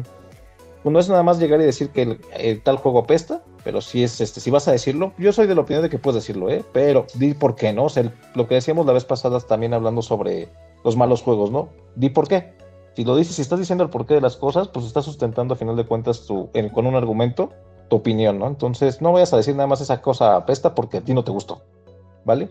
[0.85, 4.21] no es nada más llegar y decir que el, tal juego apesta, pero si es
[4.21, 6.63] este, si vas a decirlo, yo soy de la opinión de que puedes decirlo, ¿eh?
[6.71, 7.83] Pero di por qué, ¿no?
[7.83, 10.47] O sea, lo que decíamos la vez pasada también hablando sobre
[10.85, 11.67] los malos juegos, ¿no?
[11.97, 12.53] Di por qué.
[12.95, 15.57] Si lo dices, si estás diciendo el porqué de las cosas, pues estás sustentando a
[15.57, 17.51] final de cuentas tu, con un argumento
[17.89, 18.47] tu opinión, ¿no?
[18.47, 21.31] Entonces no vayas a decir nada más esa cosa apesta porque a ti no te
[21.31, 21.61] gustó,
[22.23, 22.49] ¿vale?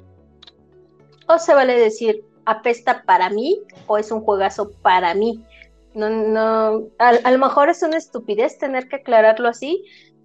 [1.28, 5.42] O se vale decir apesta para mí o es un juegazo para mí.
[5.94, 9.84] No, no, a, lo mejor es una estupidez tener que aclararlo así,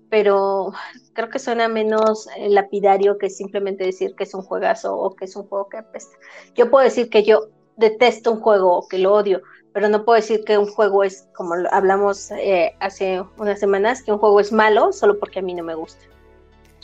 [0.10, 0.74] pero
[1.14, 5.26] creo que suena menos eh, lapidario que simplemente decir que es un juegazo o que
[5.26, 6.18] es un juego que apesta.
[6.56, 9.42] Yo puedo decir que yo detesto un juego o que lo odio,
[9.80, 14.12] pero no puedo decir que un juego es, como hablamos eh, hace unas semanas, que
[14.12, 16.04] un juego es malo solo porque a mí no me gusta.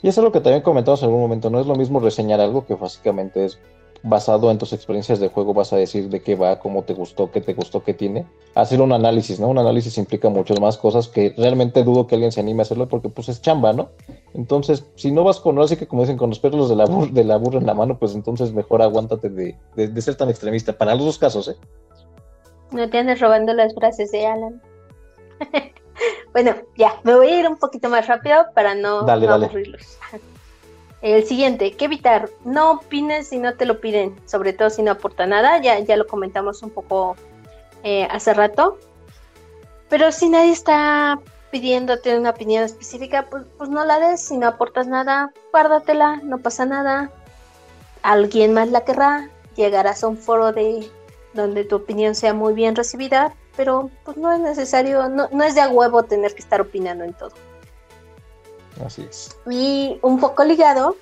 [0.01, 2.39] Y eso es lo que también comentamos en algún momento, no es lo mismo reseñar
[2.39, 3.59] algo que básicamente es
[4.01, 7.31] basado en tus experiencias de juego, vas a decir de qué va, cómo te gustó,
[7.31, 8.25] qué te gustó, qué tiene.
[8.53, 9.49] Hacer un análisis, ¿no?
[9.49, 12.87] Un análisis implica muchas más cosas que realmente dudo que alguien se anime a hacerlo
[12.87, 13.89] porque pues es chamba, ¿no?
[14.33, 17.23] Entonces, si no vas con, así que como dicen, con los perros de la, de
[17.25, 20.77] la burra en la mano, pues entonces mejor aguántate de, de ser tan extremista.
[20.77, 21.55] Para los dos casos, ¿eh?
[22.71, 24.61] No te andes robando las frases de Alan.
[26.33, 29.97] bueno, ya, me voy a ir un poquito más rápido para no, aburrirlos.
[31.01, 32.29] El siguiente, ¿qué evitar?
[32.43, 35.97] No opines si no te lo piden, sobre todo si no aporta nada, ya, ya
[35.97, 37.15] lo comentamos un poco
[37.83, 38.79] eh, hace rato.
[39.87, 41.19] Pero si nadie está
[41.51, 46.39] pidiéndote una opinión específica, pues, pues no la des, si no aportas nada, guárdatela, no
[46.39, 47.11] pasa nada.
[48.01, 50.89] Alguien más la querrá, llegarás a un foro de
[51.35, 55.53] donde tu opinión sea muy bien recibida, pero pues no es necesario, no, no es
[55.53, 57.31] de a huevo tener que estar opinando en todo.
[58.83, 59.37] Así es.
[59.49, 60.97] Y un poco ligado,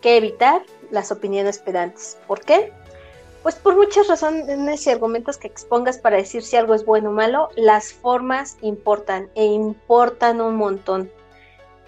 [0.00, 2.18] que evitar las opiniones pedantes.
[2.26, 2.72] ¿Por qué?
[3.42, 7.12] Pues por muchas razones y argumentos que expongas para decir si algo es bueno o
[7.12, 11.10] malo, las formas importan e importan un montón.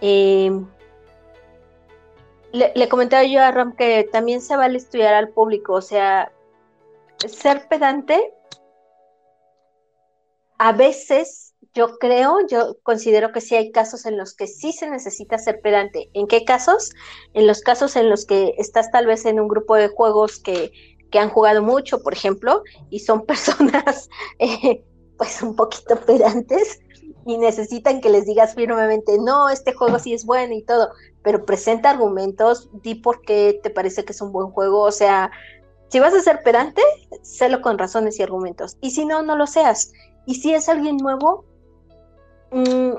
[0.01, 0.67] Em,
[2.53, 6.31] le, le, comentaba yo a Ram que también se vale estudiar al público, o sea,
[7.27, 8.33] ser pedante,
[10.59, 14.89] a veces yo creo, yo considero que sí hay casos en los que sí se
[14.91, 16.11] necesita ser pedante.
[16.15, 16.91] ¿En qué casos?
[17.35, 20.73] En los casos en los que estás tal vez en un grupo de juegos que,
[21.11, 24.09] que han jugado mucho, por ejemplo, y son personas
[24.39, 24.85] eh,
[25.17, 26.81] pues un poquito pedantes
[27.27, 30.91] y necesitan que les digas firmemente, no, este juego sí es bueno y todo,
[31.23, 35.31] pero presenta argumentos, di por qué te parece que es un buen juego, o sea,
[35.89, 36.83] si vas a ser pedante,
[37.23, 38.77] sélo con razones y argumentos.
[38.81, 39.93] Y si no, no lo seas.
[40.27, 41.45] Y si es alguien nuevo,
[42.51, 42.93] mm,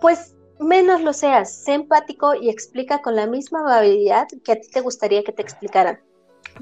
[0.00, 1.52] pues menos lo seas.
[1.52, 5.42] Sé empático y explica con la misma amabilidad que a ti te gustaría que te
[5.42, 6.00] explicaran.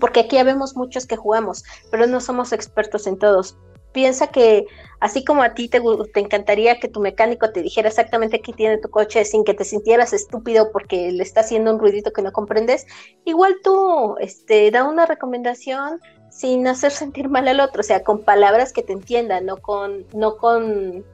[0.01, 3.57] Porque aquí ya vemos muchos que jugamos, pero no somos expertos en todos
[3.95, 4.67] piensa que
[5.01, 5.81] así como a ti te,
[6.13, 9.65] te, encantaría que tu mecánico te dijera exactamente qué tiene tu coche sin que te
[9.65, 12.87] sintieras estúpido porque le está haciendo un ruidito que no comprendes,
[13.25, 18.23] igual tú este, da una recomendación sin hacer sentir mal al otro, o sea, con
[18.23, 21.05] palabras que te entiendan, no con, no con,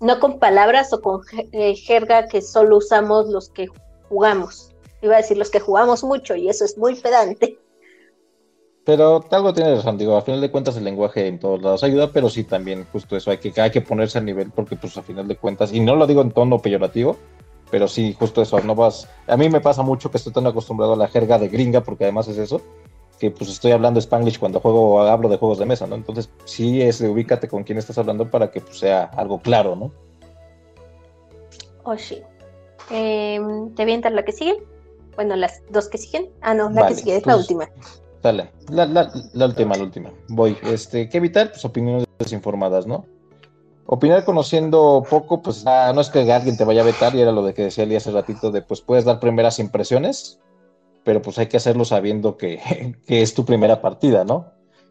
[0.00, 1.20] no con palabras o con
[1.52, 3.68] eh, jerga que solo usamos los que
[4.08, 4.74] jugamos.
[5.02, 7.58] Iba a decir los que jugamos mucho y eso es muy pedante.
[8.84, 12.12] Pero algo tiene razón, digo, a final de cuentas el lenguaje en todos lados ayuda,
[12.12, 15.02] pero sí también justo eso, hay que, hay que ponerse a nivel porque pues a
[15.02, 17.16] final de cuentas, y no lo digo en tono peyorativo,
[17.70, 20.92] pero sí, justo eso, no vas, a mí me pasa mucho que estoy tan acostumbrado
[20.92, 22.60] a la jerga de gringa, porque además es eso,
[23.18, 25.94] que pues estoy hablando spanglish cuando juego, hablo de juegos de mesa, ¿no?
[25.94, 29.92] Entonces sí es ubícate con quién estás hablando para que pues, sea algo claro, ¿no?
[31.84, 32.20] Oh, sí.
[32.90, 34.62] Em, ¿Te avientas la que sigue?
[35.14, 36.30] Bueno, las dos que siguen.
[36.42, 37.68] Ah, no, la que sigue es la última.
[38.24, 40.10] Dale, la, la, la, última, la última.
[40.28, 40.56] Voy.
[40.62, 41.50] Este, ¿Qué evitar?
[41.50, 43.04] Pues opiniones desinformadas, ¿no?
[43.84, 47.32] Opinar conociendo poco, pues ah, no es que alguien te vaya a vetar, y era
[47.32, 50.40] lo de que decía Eli hace ratito, de pues puedes dar primeras impresiones,
[51.04, 54.46] pero pues hay que hacerlo sabiendo que, que es tu primera partida, ¿no?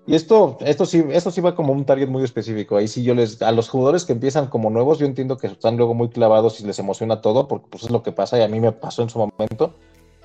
[0.05, 2.77] Y esto, esto sí, esto sí va como un target muy específico.
[2.77, 5.75] Ahí sí yo les, a los jugadores que empiezan como nuevos, yo entiendo que están
[5.77, 8.47] luego muy clavados y les emociona todo, porque pues es lo que pasa, y a
[8.47, 9.73] mí me pasó en su momento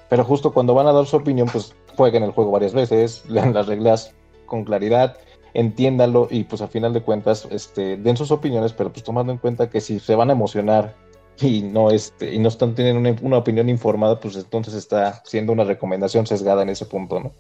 [0.09, 3.55] pero justo cuando van a dar su opinión, pues jueguen el juego varias veces, lean
[3.55, 4.15] las reglas
[4.47, 5.17] con claridad,
[5.55, 9.39] entiéndanlo y pues a final de cuentas este, den sus opiniones, pero pues tomando en
[9.39, 10.95] cuenta que si se van a emocionar
[11.41, 15.65] y no este y no están teniendo una, opinión informada, pues entonces está siendo una
[15.65, 17.33] recomendación sesgada en ese punto, ¿no?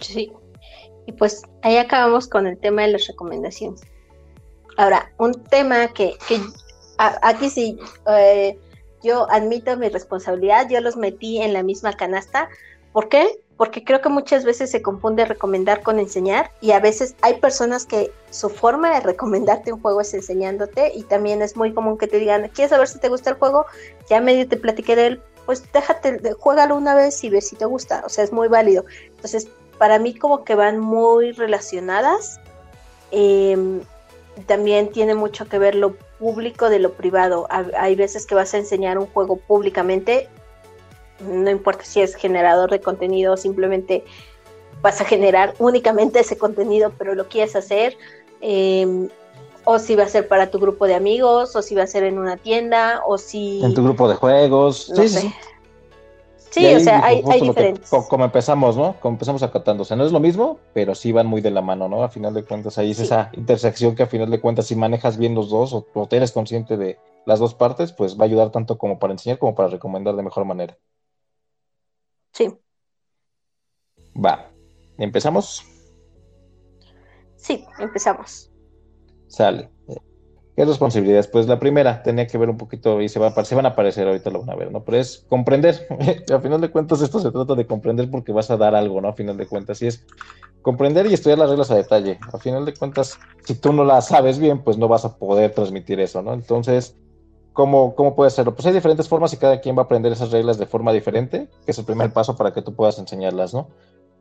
[0.00, 0.32] Sí.
[1.06, 3.80] Y pues ahí acabamos con el tema de las recomendaciones.
[4.76, 6.40] Ahora, un tema que, que
[6.98, 7.78] aquí sí
[8.08, 8.58] eh,
[9.02, 12.48] yo admito mi responsabilidad, yo los metí en la misma canasta.
[12.92, 13.40] ¿Por qué?
[13.60, 17.84] porque creo que muchas veces se confunde recomendar con enseñar y a veces hay personas
[17.84, 22.06] que su forma de recomendarte un juego es enseñándote y también es muy común que
[22.06, 23.66] te digan, ¿quieres saber si te gusta el juego?
[24.08, 27.66] Ya medio te platiqué de él, pues déjate, juégalo una vez y ve si te
[27.66, 28.86] gusta, o sea, es muy válido.
[29.08, 29.46] Entonces,
[29.76, 32.40] para mí como que van muy relacionadas.
[33.10, 33.82] Em,
[34.46, 37.48] también tiene mucho que ver lo público de lo privado.
[37.50, 40.28] Hay veces que vas a enseñar un juego públicamente
[41.20, 44.04] no importa si es generador de contenido o simplemente
[44.82, 47.96] vas a generar únicamente ese contenido, pero lo quieres hacer,
[48.40, 49.08] em,
[49.64, 52.04] o si va a ser para tu grupo de amigos, o si va a ser
[52.04, 53.62] en una tienda, o si...
[53.62, 55.34] En tu grupo de juegos, sí, sí.
[56.50, 57.88] Sí, o sea, hay, diferentes.
[58.08, 58.96] como empezamos, ¿no?
[59.00, 59.42] Como empezamos
[59.84, 62.02] sea, no es lo mismo, pero sí van muy de la mano, ¿no?
[62.02, 65.16] A final de cuentas, ahí es esa intersección que a final de cuentas, si manejas
[65.16, 68.50] bien los dos o, o eres consciente de las dos partes, pues va a ayudar
[68.50, 70.76] tanto como para enseñar como para recomendar de mejor manera.
[72.32, 72.52] Sí.
[74.16, 74.50] Va.
[74.98, 75.64] ¿Empezamos?
[77.36, 78.50] Sí, empezamos.
[79.28, 79.70] Sale.
[80.60, 81.26] ¿Qué responsabilidades?
[81.26, 83.32] Pues la primera tenía que ver un poquito, y se, van
[83.64, 84.84] a aparecer ahorita lo van a ver, ¿no?
[84.84, 85.88] Pero es comprender.
[86.34, 89.08] a final de cuentas, esto se trata de comprender porque vas a dar algo, ¿no?
[89.08, 90.04] A final de cuentas, y es
[90.60, 92.18] comprender y estudiar las reglas a detalle.
[92.30, 95.52] A final de cuentas, si tú no las sabes bien, pues no vas a poder
[95.54, 96.34] transmitir eso, ¿no?
[96.34, 96.94] Entonces,
[97.54, 98.54] ¿Cómo, ¿Cómo puede hacerlo?
[98.54, 101.48] Pues hay diferentes formas y cada quien va a aprender esas reglas de forma diferente,
[101.64, 103.68] que es el primer paso para que tú puedas enseñarlas, ¿no?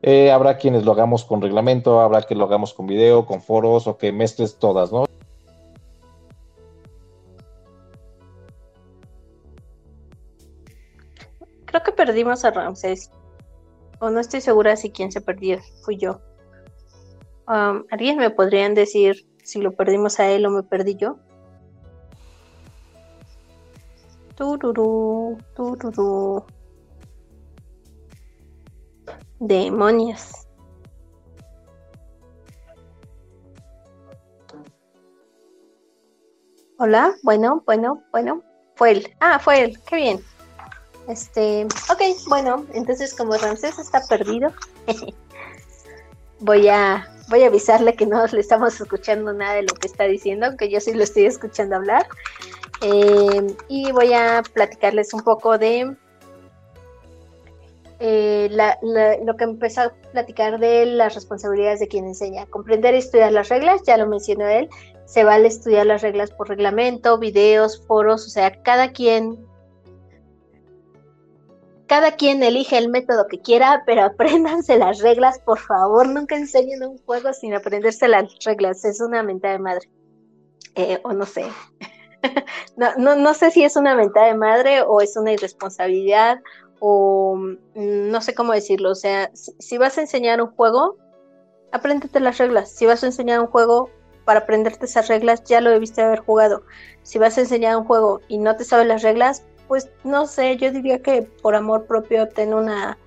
[0.02, 3.88] Eh, habrá quienes lo hagamos con reglamento, habrá que lo hagamos con video, con foros
[3.88, 5.04] o que mezcles todas, ¿no?
[11.70, 13.12] Creo que perdimos a Ramses.
[14.00, 16.20] O no estoy segura si quien se perdió fui yo.
[17.48, 21.20] Um, ¿Alguien me podrían decir si lo perdimos a él o me perdí yo?
[24.36, 26.44] Tururú, tururú.
[29.40, 30.48] Demonios.
[36.80, 38.42] Hola, bueno, bueno, bueno.
[38.76, 39.16] Fue él.
[39.20, 39.80] Ah, fue él.
[39.86, 40.20] Qué bien.
[41.10, 44.54] Este, ok, bueno, entonces como Ramsés está perdido,
[46.40, 50.04] voy a voy a avisarle que no le estamos escuchando nada de lo que está
[50.04, 52.08] diciendo, aunque yo sí lo estoy escuchando hablar.
[52.82, 55.96] Eh, y voy a platicarles un poco de
[58.00, 58.50] eh,
[59.24, 62.46] lo que empezó a platicar de las responsabilidades de quien enseña.
[62.46, 64.70] Comprender y estudiar las reglas, ya lo mencionó él,
[65.06, 69.49] se vale estudiar las reglas por reglamento, videos, foros, o sea, cada quien
[71.90, 76.84] cada quien elige el método que quiera, pero apréndanse las reglas, por favor, nunca enseñen
[76.84, 79.90] un juego sin aprenderse las reglas, es una mentada de madre.
[80.76, 81.46] Eh, o no sé,
[82.78, 86.40] no, no, no sé si es una mentada de madre o es una irresponsabilidad
[86.80, 88.92] o mm, no sé cómo decirlo.
[88.92, 90.98] O sea, si, vas a enseñar un juego,
[91.72, 92.72] apréndete las reglas.
[92.72, 93.90] Si vas a enseñar un juego,
[94.26, 96.62] para aprenderte esas reglas ya lo debiste haber jugado.
[97.02, 100.58] Si vas a enseñar un juego y no te sabes las reglas, pues no sé,
[100.58, 102.98] yo diría que por amor propio ten una,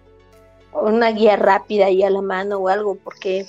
[0.73, 3.47] una guía rápida ahí a la mano o algo, porque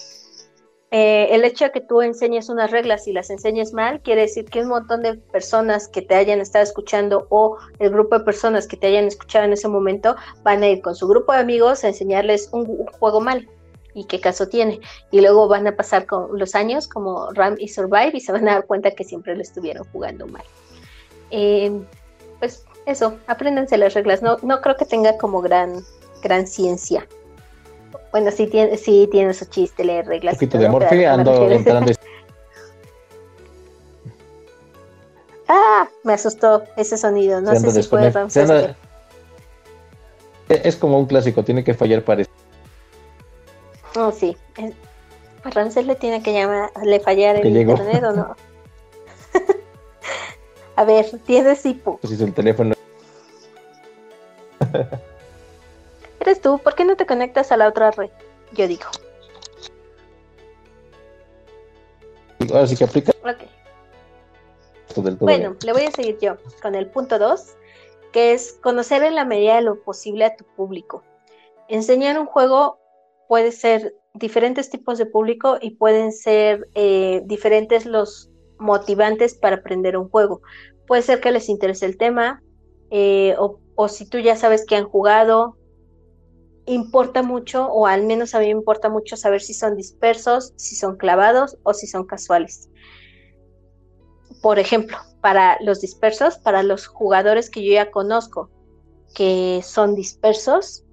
[0.90, 4.46] eh, el hecho de que tú enseñes unas reglas y las enseñes mal, quiere decir
[4.46, 8.68] que un montón de personas que te hayan estado escuchando o el grupo de personas
[8.68, 11.84] que te hayan escuchado en ese momento van a ir con su grupo de amigos
[11.84, 12.66] a enseñarles un,
[13.00, 13.48] juego mal.
[13.94, 14.80] ¿Y qué caso tiene?
[15.12, 18.48] Y luego van a pasar con los años como Ram y Survive y se van
[18.48, 20.44] a dar cuenta que siempre lo estuvieron jugando mal.
[21.30, 21.72] Eh,
[22.86, 24.22] eso, apréndanse las reglas.
[24.22, 25.84] No, no creo que tenga como gran,
[26.22, 27.08] gran ciencia.
[28.12, 30.34] Bueno, sí tiene, sí tiene su chiste leer reglas.
[30.34, 31.92] Un poquito de Morphe, ando entrando.
[35.48, 37.42] ah, me asustó ese sonido.
[37.42, 38.76] No sé si fue Ramses.
[40.50, 42.24] Es como un clásico, tiene que fallar para
[43.96, 44.36] Oh, sí.
[45.44, 48.36] A Ramses le tiene que llamar, le fallar el internet o no.
[50.76, 51.98] A ver, tienes hipo.
[51.98, 52.73] Pues el teléfono.
[56.20, 58.10] Eres tú, ¿por qué no te conectas a la otra red?
[58.54, 58.86] Yo digo.
[62.52, 63.12] Ahora sí que aplica.
[63.24, 63.44] Ok.
[65.20, 67.56] Bueno, le voy a seguir yo con el punto 2,
[68.12, 71.04] que es conocer en la medida de lo posible a tu público.
[71.68, 72.80] Enseñar un juego
[73.28, 79.98] puede ser diferentes tipos de público y pueden ser eh, diferentes los motivantes para aprender
[79.98, 80.42] un juego.
[80.86, 82.44] Puede ser que les interese el tema,
[82.96, 85.58] eh, o, si tú ya sabes que han jugado,
[86.68, 90.76] importa mucho, o al menos a mí me importa mucho saber si son dispersos, si
[90.76, 92.70] son clavados o si son casuales.
[94.44, 98.52] Por ejemplo, para los dispersos, para los jugadores que yo ya conozco
[99.16, 100.84] que son dispersos,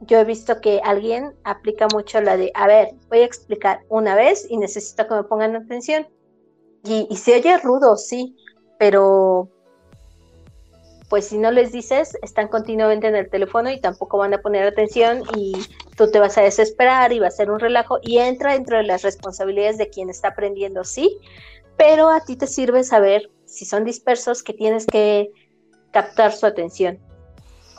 [0.00, 4.14] yo he visto que alguien aplica mucho la de, a ver, voy a explicar una
[4.14, 6.06] vez y necesito que me pongan atención.
[6.84, 8.36] Y, y se oye rudo, sí,
[8.78, 9.50] pero
[11.10, 14.64] pues si no les dices, están continuamente en el teléfono y tampoco van a poner
[14.64, 15.52] atención y
[15.96, 18.84] tú te vas a desesperar y va a ser un relajo y entra dentro de
[18.84, 21.18] las responsabilidades de quien está aprendiendo, sí,
[21.76, 25.32] pero a ti te sirve saber si son dispersos que tienes que
[25.90, 27.00] captar su atención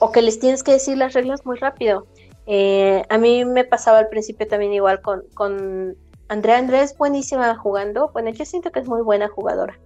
[0.02, 2.08] o que les tienes que decir las reglas muy rápido.
[2.48, 5.96] Eh, a mí me pasaba al principio también igual con, con
[6.28, 6.58] Andrea.
[6.58, 8.10] Andrea es buenísima jugando.
[8.12, 9.80] Bueno, yo siento que es muy buena jugadora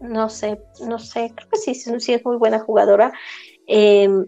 [0.00, 3.12] no sé, no sé, creo que sí, sí es muy buena jugadora.
[3.66, 4.26] Em,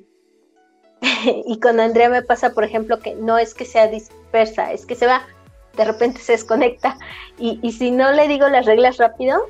[1.47, 4.95] y con Andrea me pasa, por ejemplo, que no es que sea dispersa, es que
[4.95, 5.27] se va,
[5.77, 6.99] de repente se desconecta.
[7.39, 9.43] Y, si no le digo las reglas rápido,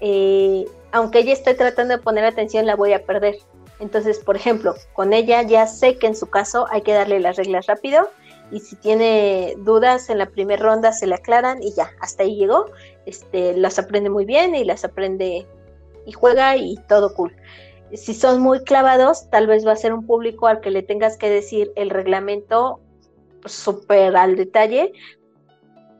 [0.00, 3.36] eh, aunque ella esté tratando de poner atención, la voy a perder.
[3.80, 7.36] Entonces, por ejemplo, con ella ya sé que en su caso hay que darle las
[7.36, 8.10] reglas rápido
[8.50, 12.36] y si tiene dudas en la primera ronda se le aclaran y ya, hasta ahí
[12.36, 12.66] llegó.
[13.06, 15.46] Este, las aprende muy bien y las aprende
[16.08, 17.36] y juega y todo cool.
[17.92, 21.16] Si son muy clavados, tal vez va a ser un público al que le tengas
[21.16, 22.80] que decir el reglamento
[23.44, 24.92] súper al detalle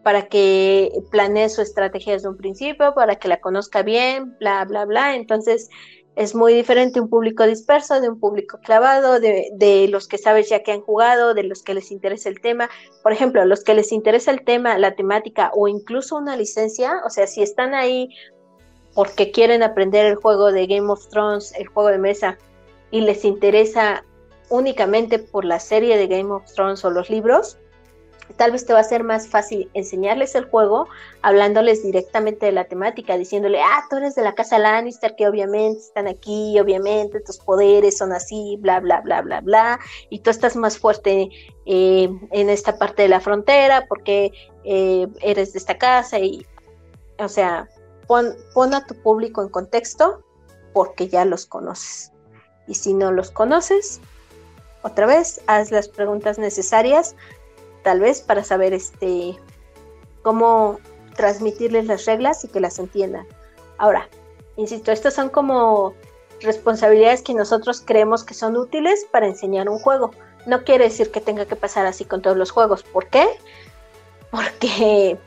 [0.02, 4.86] para que planee su estrategia desde un principio, para que la conozca bien, bla, bla,
[4.86, 5.14] bla.
[5.14, 5.68] Entonces,
[6.16, 10.48] es muy diferente un público disperso de un público clavado, de, de, los que sabes
[10.48, 12.68] ya que han jugado, de los que les interesa el tema.
[13.02, 17.10] Por ejemplo, los que les interesa el tema, la temática o incluso una licencia, o
[17.10, 18.08] sea, si están ahí
[18.98, 22.36] porque quieren aprender el juego de Game of Thrones, el juego de mesa,
[22.90, 24.04] y les interesa
[24.48, 27.58] únicamente por la serie de Game of Thrones o los libros,
[28.36, 30.88] tal vez te va a ser más fácil enseñarles el juego
[31.22, 35.78] hablándoles directamente de la temática, diciéndole, ah, tú eres de la casa Lannister, que obviamente
[35.78, 39.78] están aquí, obviamente tus poderes son así, bla, bla, bla, bla, bla,
[40.10, 41.28] y tú estás más fuerte
[41.66, 44.32] eh, en esta parte de la frontera porque
[44.64, 46.44] eh, eres de esta casa y,
[47.20, 47.68] o sea,
[48.08, 50.24] pon, a tu público en contexto
[50.72, 52.10] porque ya los conoces.
[52.66, 54.00] Y si no los conoces,
[54.82, 57.14] otra vez, haz las preguntas necesarias,
[57.84, 59.38] tal vez para saber este
[60.22, 60.80] cómo
[61.14, 63.26] transmitirles las reglas y que las entiendan.
[63.76, 64.08] Ahora,
[64.56, 65.94] insisto, estas son como
[66.40, 70.12] responsabilidades que nosotros creemos que son útiles para enseñar un juego.
[70.46, 72.82] No quiere decir que tenga que pasar así con todos los juegos.
[72.82, 73.26] ¿Por qué?
[74.30, 75.18] Porque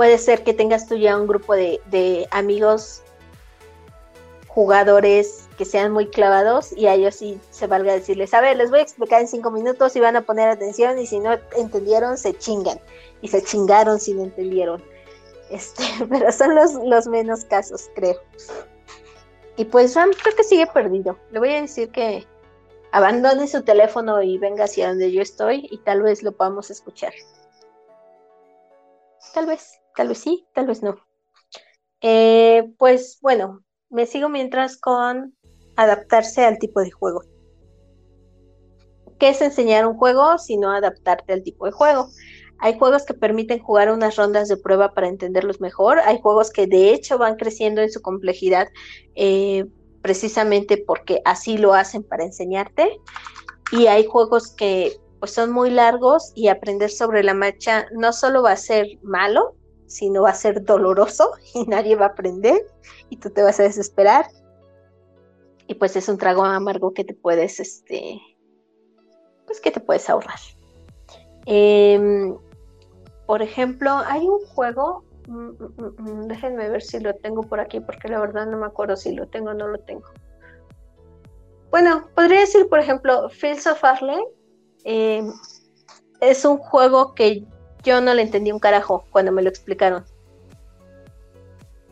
[0.00, 3.02] puede ser que tengas tú ya un grupo de, amigos
[4.46, 8.70] jugadores que sean muy clavados y a ellos sí se valga decirles, a ver, les
[8.70, 12.16] voy a explicar en cinco minutos y van a poner atención y si no entendieron,
[12.16, 12.80] se chingan.
[13.20, 14.82] Y se chingaron si no entendieron.
[15.50, 18.16] Este, pero son los, los menos casos, creo.
[19.58, 21.18] Y pues Ram creo que sigue perdido.
[21.30, 22.26] Le voy a decir que
[22.90, 27.12] abandone su teléfono y venga hacia donde yo estoy y tal vez lo podamos escuchar.
[29.34, 29.80] Tal vez.
[29.96, 30.96] Tal vez sí, tal vez no.
[32.00, 33.60] Eh, pues bueno,
[33.90, 35.34] me sigo mientras con
[35.76, 37.22] adaptarse al tipo de juego.
[39.18, 42.08] ¿Qué es enseñar un juego sino adaptarte al tipo de juego?
[42.58, 45.98] Hay juegos que permiten jugar unas rondas de prueba para entenderlos mejor.
[46.00, 48.68] Hay juegos que de hecho van creciendo en su complejidad
[49.14, 49.66] eh,
[50.02, 53.00] precisamente porque así lo hacen para enseñarte.
[53.72, 58.42] Y hay juegos que pues son muy largos y aprender sobre la marcha no solo
[58.42, 59.54] va a ser malo,
[59.86, 62.66] sino va a ser doloroso y nadie va a aprender
[63.10, 64.26] y tú te vas a desesperar.
[65.66, 68.20] Y pues es un trago amargo que te puedes, este,
[69.46, 70.38] pues que te puedes ahorrar.
[71.46, 72.36] Em,
[73.26, 77.78] por ejemplo, hay un juego, mm, mm, mm, déjenme ver si lo tengo por aquí,
[77.78, 80.08] porque la verdad no me acuerdo si lo tengo o no lo tengo.
[81.70, 84.24] Bueno, podría decir, por ejemplo, Fields of Arlen.
[84.84, 85.32] Em,
[86.20, 87.44] es un juego que
[87.82, 90.04] yo no le entendí un carajo cuando me lo explicaron.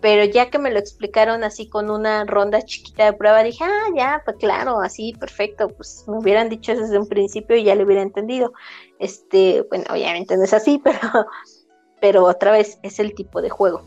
[0.00, 3.88] Pero ya que me lo explicaron así con una ronda chiquita de prueba, dije, ah,
[3.96, 7.74] ya, pues claro, así, perfecto, pues me hubieran dicho eso desde un principio y ya
[7.74, 8.52] lo hubiera entendido.
[9.00, 11.26] Este, bueno, obviamente no es así, pero,
[12.00, 13.82] pero otra vez es el tipo de juego.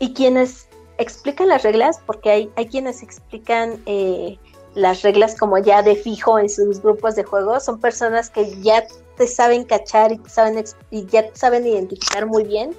[0.00, 0.68] Y quienes
[0.98, 4.38] explican las reglas, porque hay, hay quienes explican eh,
[4.76, 8.86] las reglas como ya de fijo en sus grupos de juego, son personas que ya
[9.16, 12.76] te saben cachar y, saben, y ya saben identificar muy bien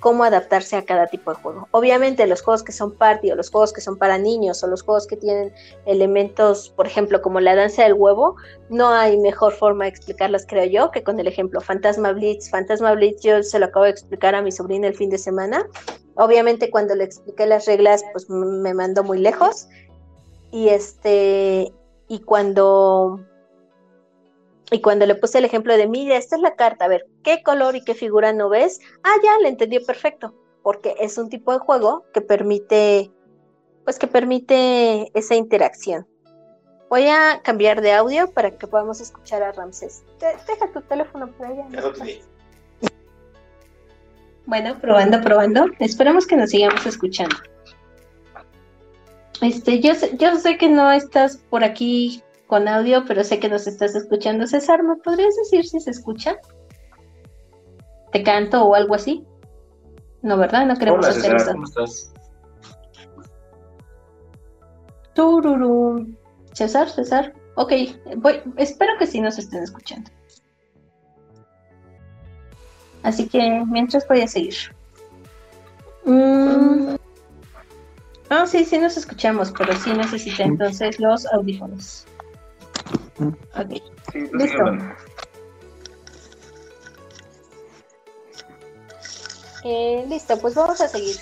[0.00, 1.68] cómo adaptarse a cada tipo de juego.
[1.72, 4.82] Obviamente los juegos que son party o los juegos que son para niños o los
[4.82, 5.52] juegos que tienen
[5.84, 8.36] elementos, por ejemplo, como la danza del huevo,
[8.70, 12.48] no hay mejor forma de explicarlas, creo yo, que con el ejemplo Fantasma Blitz.
[12.48, 15.66] Fantasma Blitz yo se lo acabo de explicar a mi sobrina el fin de semana.
[16.14, 19.68] Obviamente cuando le expliqué las reglas, pues me mandó muy lejos.
[20.50, 21.72] Y este,
[22.08, 23.20] y cuando
[24.70, 27.42] y cuando le puse el ejemplo de, mira, esta es la carta, a ver, ¿qué
[27.42, 28.80] color y qué figura no ves?
[29.02, 33.10] Ah, ya, le entendió perfecto, porque es un tipo de juego que permite,
[33.84, 36.06] pues que permite esa interacción.
[36.88, 40.04] Voy a cambiar de audio para que podamos escuchar a Ramses.
[40.20, 41.66] deja tu teléfono por allá.
[44.46, 45.66] Bueno, probando, probando.
[45.78, 47.36] Esperamos que nos sigamos escuchando.
[49.40, 53.66] Este, yo yo sé que no estás por aquí con audio, pero sé que nos
[53.66, 54.46] estás escuchando.
[54.46, 56.36] César, ¿me podrías decir si se escucha?
[58.12, 59.24] ¿Te canto o algo así?
[60.22, 60.66] No, ¿verdad?
[60.66, 62.12] No queremos Hola, hacer César, ¿Cómo estás?
[65.14, 66.16] Tururum.
[66.52, 67.32] César, César.
[67.54, 67.72] Ok,
[68.16, 70.10] voy, espero que sí nos estén escuchando.
[73.02, 74.54] Así que mientras voy a seguir.
[76.04, 76.99] Mm.
[78.30, 82.06] Ah, sí, sí nos escuchamos, pero sí necesita entonces los audífonos.
[83.18, 83.82] Ok.
[84.32, 84.64] Listo.
[89.64, 91.16] Eh, listo, pues vamos a seguir.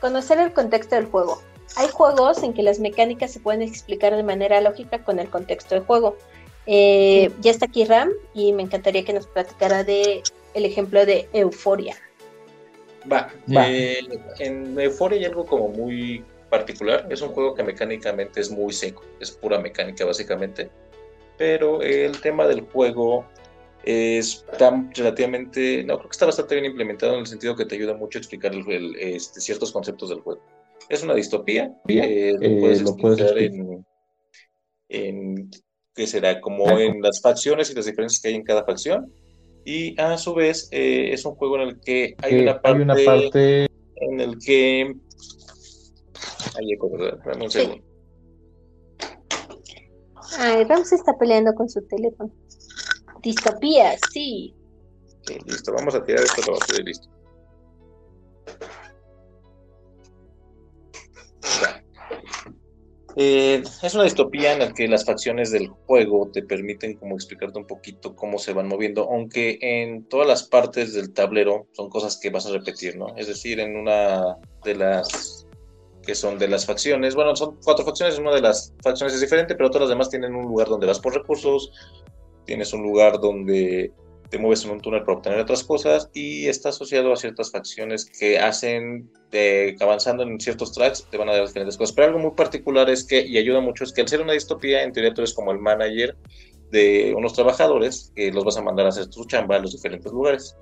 [0.00, 1.42] Conocer el contexto del juego.
[1.76, 5.74] Hay juegos en que las mecánicas se pueden explicar de manera lógica con el contexto
[5.74, 6.16] del juego.
[6.66, 10.22] Eh, ya está aquí Ram y me encantaría que nos platicara de
[10.54, 11.96] el ejemplo de Euforia.
[13.10, 14.00] Va, eh,
[14.38, 17.06] en Euforia hay algo como muy particular.
[17.10, 20.70] Es un juego que mecánicamente es muy seco, es pura mecánica básicamente.
[21.38, 23.26] Pero el tema del juego
[23.84, 27.74] es tan relativamente, no, creo que está bastante bien implementado en el sentido que te
[27.74, 28.52] ayuda mucho a explicar
[28.98, 30.42] este, ciertos conceptos del juego.
[30.88, 33.84] Es una distopía, eh, lo puedes explicar en,
[34.88, 35.50] en,
[35.94, 36.40] ¿qué será?
[36.40, 39.12] Como en las facciones y las diferencias que hay en cada facción.
[39.64, 42.82] Y a su vez eh, es un juego en el que hay, una, parte hay
[42.82, 44.96] una parte en el que
[46.56, 47.18] Ahí eco, ¿verdad?
[47.24, 47.84] Dame un segundo.
[50.38, 52.30] Ay, se está peleando con su teléfono.
[53.22, 54.54] Distopía, sí.
[55.26, 55.72] Sí, listo.
[55.72, 57.08] Vamos a tirar esto para y listo.
[63.16, 67.58] Eh, es una distopía en la que las facciones del juego te permiten como explicarte
[67.58, 72.18] un poquito cómo se van moviendo, aunque en todas las partes del tablero son cosas
[72.18, 73.14] que vas a repetir, ¿no?
[73.16, 75.46] Es decir, en una de las
[76.02, 77.14] que son de las facciones.
[77.14, 80.34] Bueno, son cuatro facciones, una de las facciones es diferente, pero todas las demás tienen
[80.34, 81.70] un lugar donde vas por recursos,
[82.44, 83.92] tienes un lugar donde
[84.32, 88.06] te mueves en un túnel para obtener otras cosas y está asociado a ciertas facciones
[88.06, 91.94] que hacen de, avanzando en ciertos tracks te van a dar diferentes cosas.
[91.94, 94.84] Pero algo muy particular es que, y ayuda mucho, es que al ser una distopía,
[94.84, 96.16] en teoría tú eres como el manager
[96.70, 100.10] de unos trabajadores que los vas a mandar a hacer su chamba a los diferentes
[100.10, 100.56] lugares.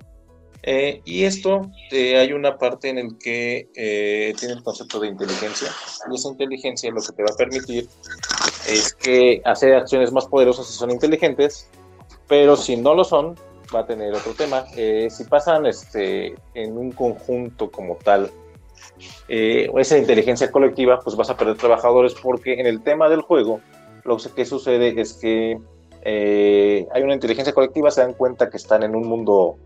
[0.63, 5.07] Eh, y esto eh, hay una parte en el que eh, tiene el concepto de
[5.07, 5.69] inteligencia
[6.11, 7.87] y esa inteligencia lo que te va a permitir
[8.69, 11.67] es que hacer acciones más poderosas si son inteligentes,
[12.27, 13.35] pero si no lo son
[13.73, 14.65] va a tener otro tema.
[14.67, 18.31] si pasan este, en un conjunto como tal
[19.27, 23.61] esa inteligencia colectiva, pues vas a perder trabajadores porque en el tema del juego
[24.03, 25.57] lo que sucede es que
[26.03, 29.57] hay una inteligencia colectiva, se dan cuenta que están en un mundo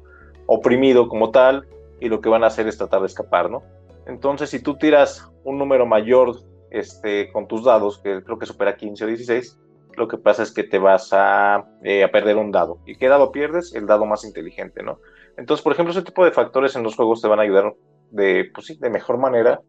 [0.48, 1.68] oprimido como tal
[2.00, 3.64] y lo que van a hacer es tratar de escapar, ¿no?
[4.06, 6.36] Entonces, si tú tiras un número mayor
[6.70, 9.58] este, con tus dados, que creo que supera 15 o 16,
[9.98, 12.80] lo que pasa es que te vas a, eh, a, perder un dado.
[12.86, 13.74] ¿Y qué dado pierdes?
[13.76, 15.00] El dado más inteligente, ¿no?
[15.38, 17.74] Entonces, por ejemplo, ese tipo de factores en los juegos te van a ayudar
[18.12, 19.62] de, pues sí, de mejor manera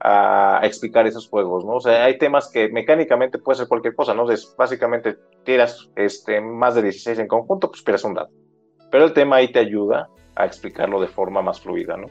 [0.00, 1.76] a explicar esos juegos, ¿no?
[1.76, 4.30] O sea, hay temas que mecánicamente puede ser cualquier cosa, ¿no?
[4.30, 8.28] Es, básicamente tiras este, más de 16 en conjunto, pues pierdes un dado.
[8.90, 12.08] Pero el tema ahí te ayuda a explicarlo de forma más fluida, ¿no?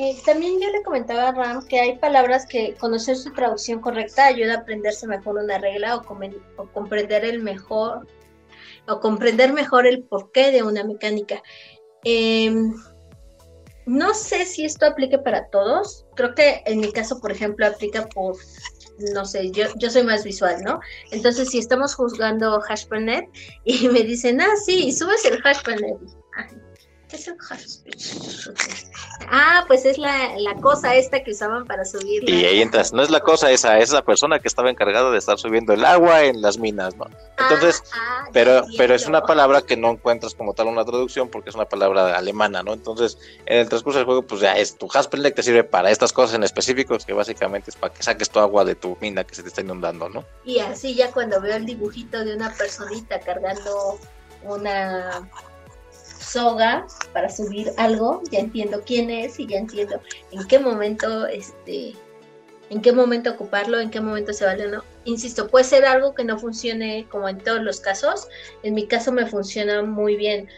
[0.00, 4.26] Eh, también yo le comentaba a Ram que hay palabras que conocer su traducción correcta
[4.26, 6.04] ayuda a aprenderse mejor una regla o,
[6.72, 8.06] comprender el mejor
[8.86, 11.42] o comprender mejor el porqué de una mecánica.
[12.04, 12.72] Em,
[13.86, 16.06] no sé si esto aplique para todos.
[16.14, 18.36] Creo que en mi caso, por ejemplo, aplica por
[19.12, 20.78] no sé, yo, yo soy más visual, ¿no?
[21.10, 23.24] Entonces, si estamos juzgando Hash.net
[23.64, 25.96] y me dicen, ah, sí, subes el Hash.net.
[29.30, 32.28] Ah, pues es la, cosa esta que usaban para subir.
[32.28, 35.18] Y ahí entras, no es la cosa esa, es la persona que estaba encargada de
[35.18, 37.06] estar subiendo el agua en las minas, ¿no?
[37.38, 41.28] Entonces, ah, ah, pero, pero es una palabra que no encuentras como tal una traducción
[41.28, 42.72] porque es una palabra alemana, ¿no?
[42.72, 46.12] Entonces, en el transcurso del juego, pues ya es tu Haspelneck te sirve para estas
[46.12, 49.34] cosas en específicos, que básicamente es para que saques tu agua de tu mina que
[49.34, 50.24] se te está inundando, ¿no?
[50.44, 53.98] Y así ya cuando veo el dibujito de una personita cargando
[54.44, 55.28] una
[56.18, 60.00] soga para subir algo, ya entiendo quién es y ya entiendo
[60.30, 61.94] en qué momento, este,
[62.70, 64.84] en qué momento ocuparlo, en qué momento se vale o no.
[65.04, 68.28] insisto, puede ser algo que no funcione como en todos los casos.
[68.62, 70.48] En mi caso me funciona muy bien.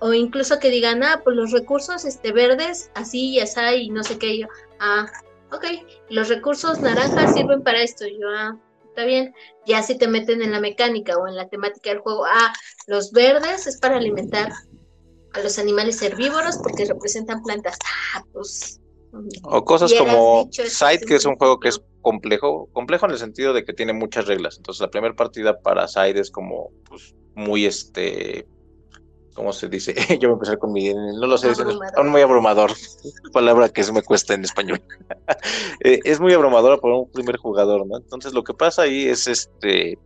[0.00, 4.02] o incluso que digan, ah, pues los recursos este, verdes, así y así, y no
[4.02, 4.38] sé qué.
[4.38, 4.48] Yo,
[4.80, 5.06] ah,
[5.52, 5.64] ok,
[6.10, 8.04] los recursos naranjas sirven para esto.
[8.06, 8.56] Yo, ah,
[8.88, 9.34] está bien.
[9.66, 12.52] Ya si te meten en la mecánica o en la temática del juego, ah,
[12.86, 14.52] los verdes es para alimentar
[15.34, 17.78] a los animales herbívoros porque representan plantas.
[18.14, 18.80] Ah, pues.
[19.44, 23.52] O cosas como Side, que es un juego que es complejo, complejo en el sentido
[23.52, 24.56] de que tiene muchas reglas.
[24.56, 28.46] Entonces la primera partida para Side es como pues, muy este
[29.34, 29.94] ¿cómo se dice?
[30.20, 31.58] Yo voy a empezar con mi, no lo sé, es
[32.04, 32.72] muy abrumador,
[33.32, 34.80] palabra que se me cuesta en español.
[35.84, 37.98] Eh, es muy abrumadora para un primer jugador, ¿no?
[37.98, 39.98] Entonces lo que pasa ahí es este,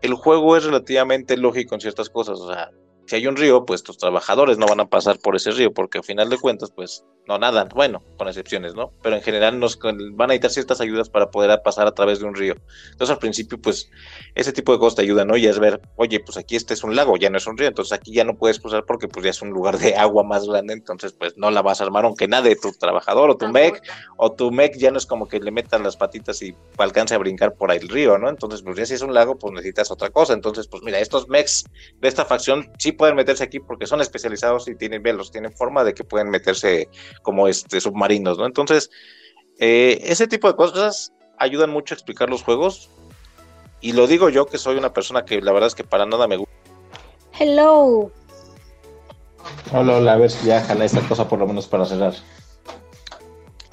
[0.00, 2.70] el juego es relativamente lógico en ciertas cosas, o sea,
[3.06, 5.98] si hay un río, pues tus trabajadores no van a pasar por ese río, porque
[5.98, 8.92] al final de cuentas, pues no nadan, bueno, con excepciones, ¿no?
[9.02, 12.26] Pero en general nos van a necesitar ciertas ayudas para poder pasar a través de
[12.26, 12.56] un río.
[12.90, 13.90] Entonces al principio, pues
[14.34, 15.36] ese tipo de cosas te ayudan, ¿no?
[15.36, 17.68] Y es ver, oye, pues aquí este es un lago, ya no es un río,
[17.68, 20.46] entonces aquí ya no puedes cruzar porque pues ya es un lugar de agua más
[20.46, 23.80] grande, entonces pues no la vas a armar aunque nade tu trabajador o tu mech,
[24.16, 27.18] o tu mech ya no es como que le metan las patitas y alcance a
[27.18, 28.28] brincar por ahí el río, ¿no?
[28.28, 30.32] Entonces pues ya si es un lago, pues necesitas otra cosa.
[30.32, 31.64] Entonces pues mira, estos mechs
[32.00, 35.84] de esta facción sí pueden meterse aquí porque son especializados y tienen velos, tienen forma
[35.84, 36.88] de que pueden meterse
[37.22, 38.46] como este submarinos, ¿no?
[38.46, 38.90] Entonces,
[39.58, 42.90] eh, ese tipo de cosas ayudan mucho a explicar los juegos.
[43.80, 46.28] Y lo digo yo que soy una persona que la verdad es que para nada
[46.28, 46.52] me gusta.
[47.38, 48.10] Hello.
[49.72, 52.14] Hola, hola, a ver si ya jala esta cosa por lo menos para cerrar.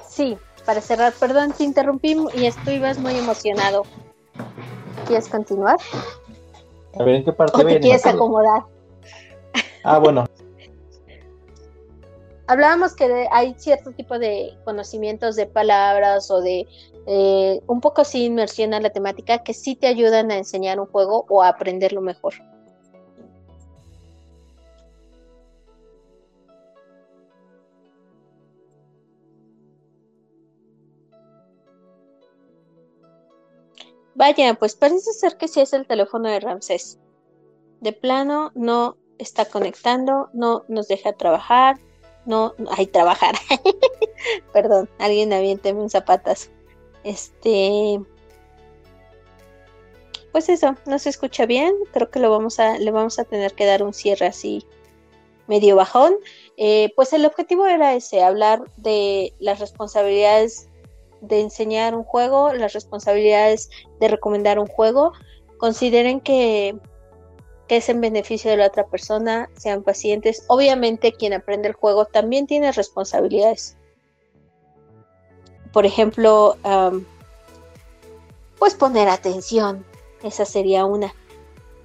[0.08, 3.84] Sí, para cerrar, perdón, te interrumpí y estuvas muy emocionado.
[5.06, 5.76] ¿Quieres continuar?
[6.98, 8.64] A ver, ¿en qué parte ¿O te quieres acomodar?
[9.82, 10.26] Ah, bueno,
[12.50, 16.66] hablábamos que hay cierto tipo de conocimientos de palabras o de
[17.06, 20.86] eh, un poco sin inmersión a la temática que sí te ayudan a enseñar un
[20.86, 22.34] juego o a aprenderlo mejor.
[34.16, 36.98] Vaya, pues parece ser que sí es el teléfono de Ramsés.
[37.80, 41.78] De plano no está conectando, no nos deja trabajar,
[42.26, 43.34] no, hay trabajar.
[44.52, 46.50] Perdón, alguien aviénteme un zapatas.
[47.04, 48.00] Este,
[50.32, 51.74] pues eso, no se escucha bien.
[51.92, 54.66] Creo que lo vamos a, le vamos a tener que dar un cierre así
[55.46, 56.14] medio bajón.
[56.56, 60.68] Eh, pues el objetivo era ese, hablar de las responsabilidades
[61.20, 65.12] de enseñar un juego, las responsabilidades de recomendar un juego.
[65.58, 66.78] Consideren que
[67.76, 70.44] es en beneficio de la otra persona, sean pacientes.
[70.48, 73.76] Obviamente quien aprende el juego también tiene responsabilidades.
[75.72, 76.56] Por ejemplo,
[78.58, 79.84] pues poner atención,
[80.22, 81.14] esa sería una.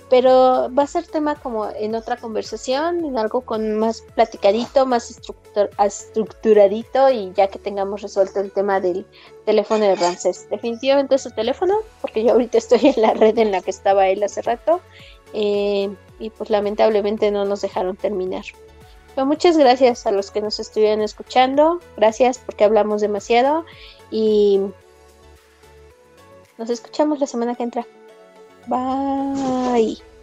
[0.08, 5.20] Pero va a ser tema como en otra conversación, en algo con más platicadito, más
[5.80, 9.08] estructuradito y ya que tengamos resuelto el tema del
[9.46, 10.48] teléfono de Ramses.
[10.50, 14.22] Definitivamente su teléfono, porque yo ahorita estoy en la red en la que estaba él
[14.22, 14.80] hace rato
[15.34, 18.46] eh, y pues lamentablemente no nos dejaron terminar.
[19.14, 23.66] Pero muchas gracias a los que nos estuvieron escuchando, gracias porque hablamos demasiado
[24.12, 24.60] y
[26.58, 27.88] nos escuchamos la semana que entra.
[28.68, 30.15] Bye.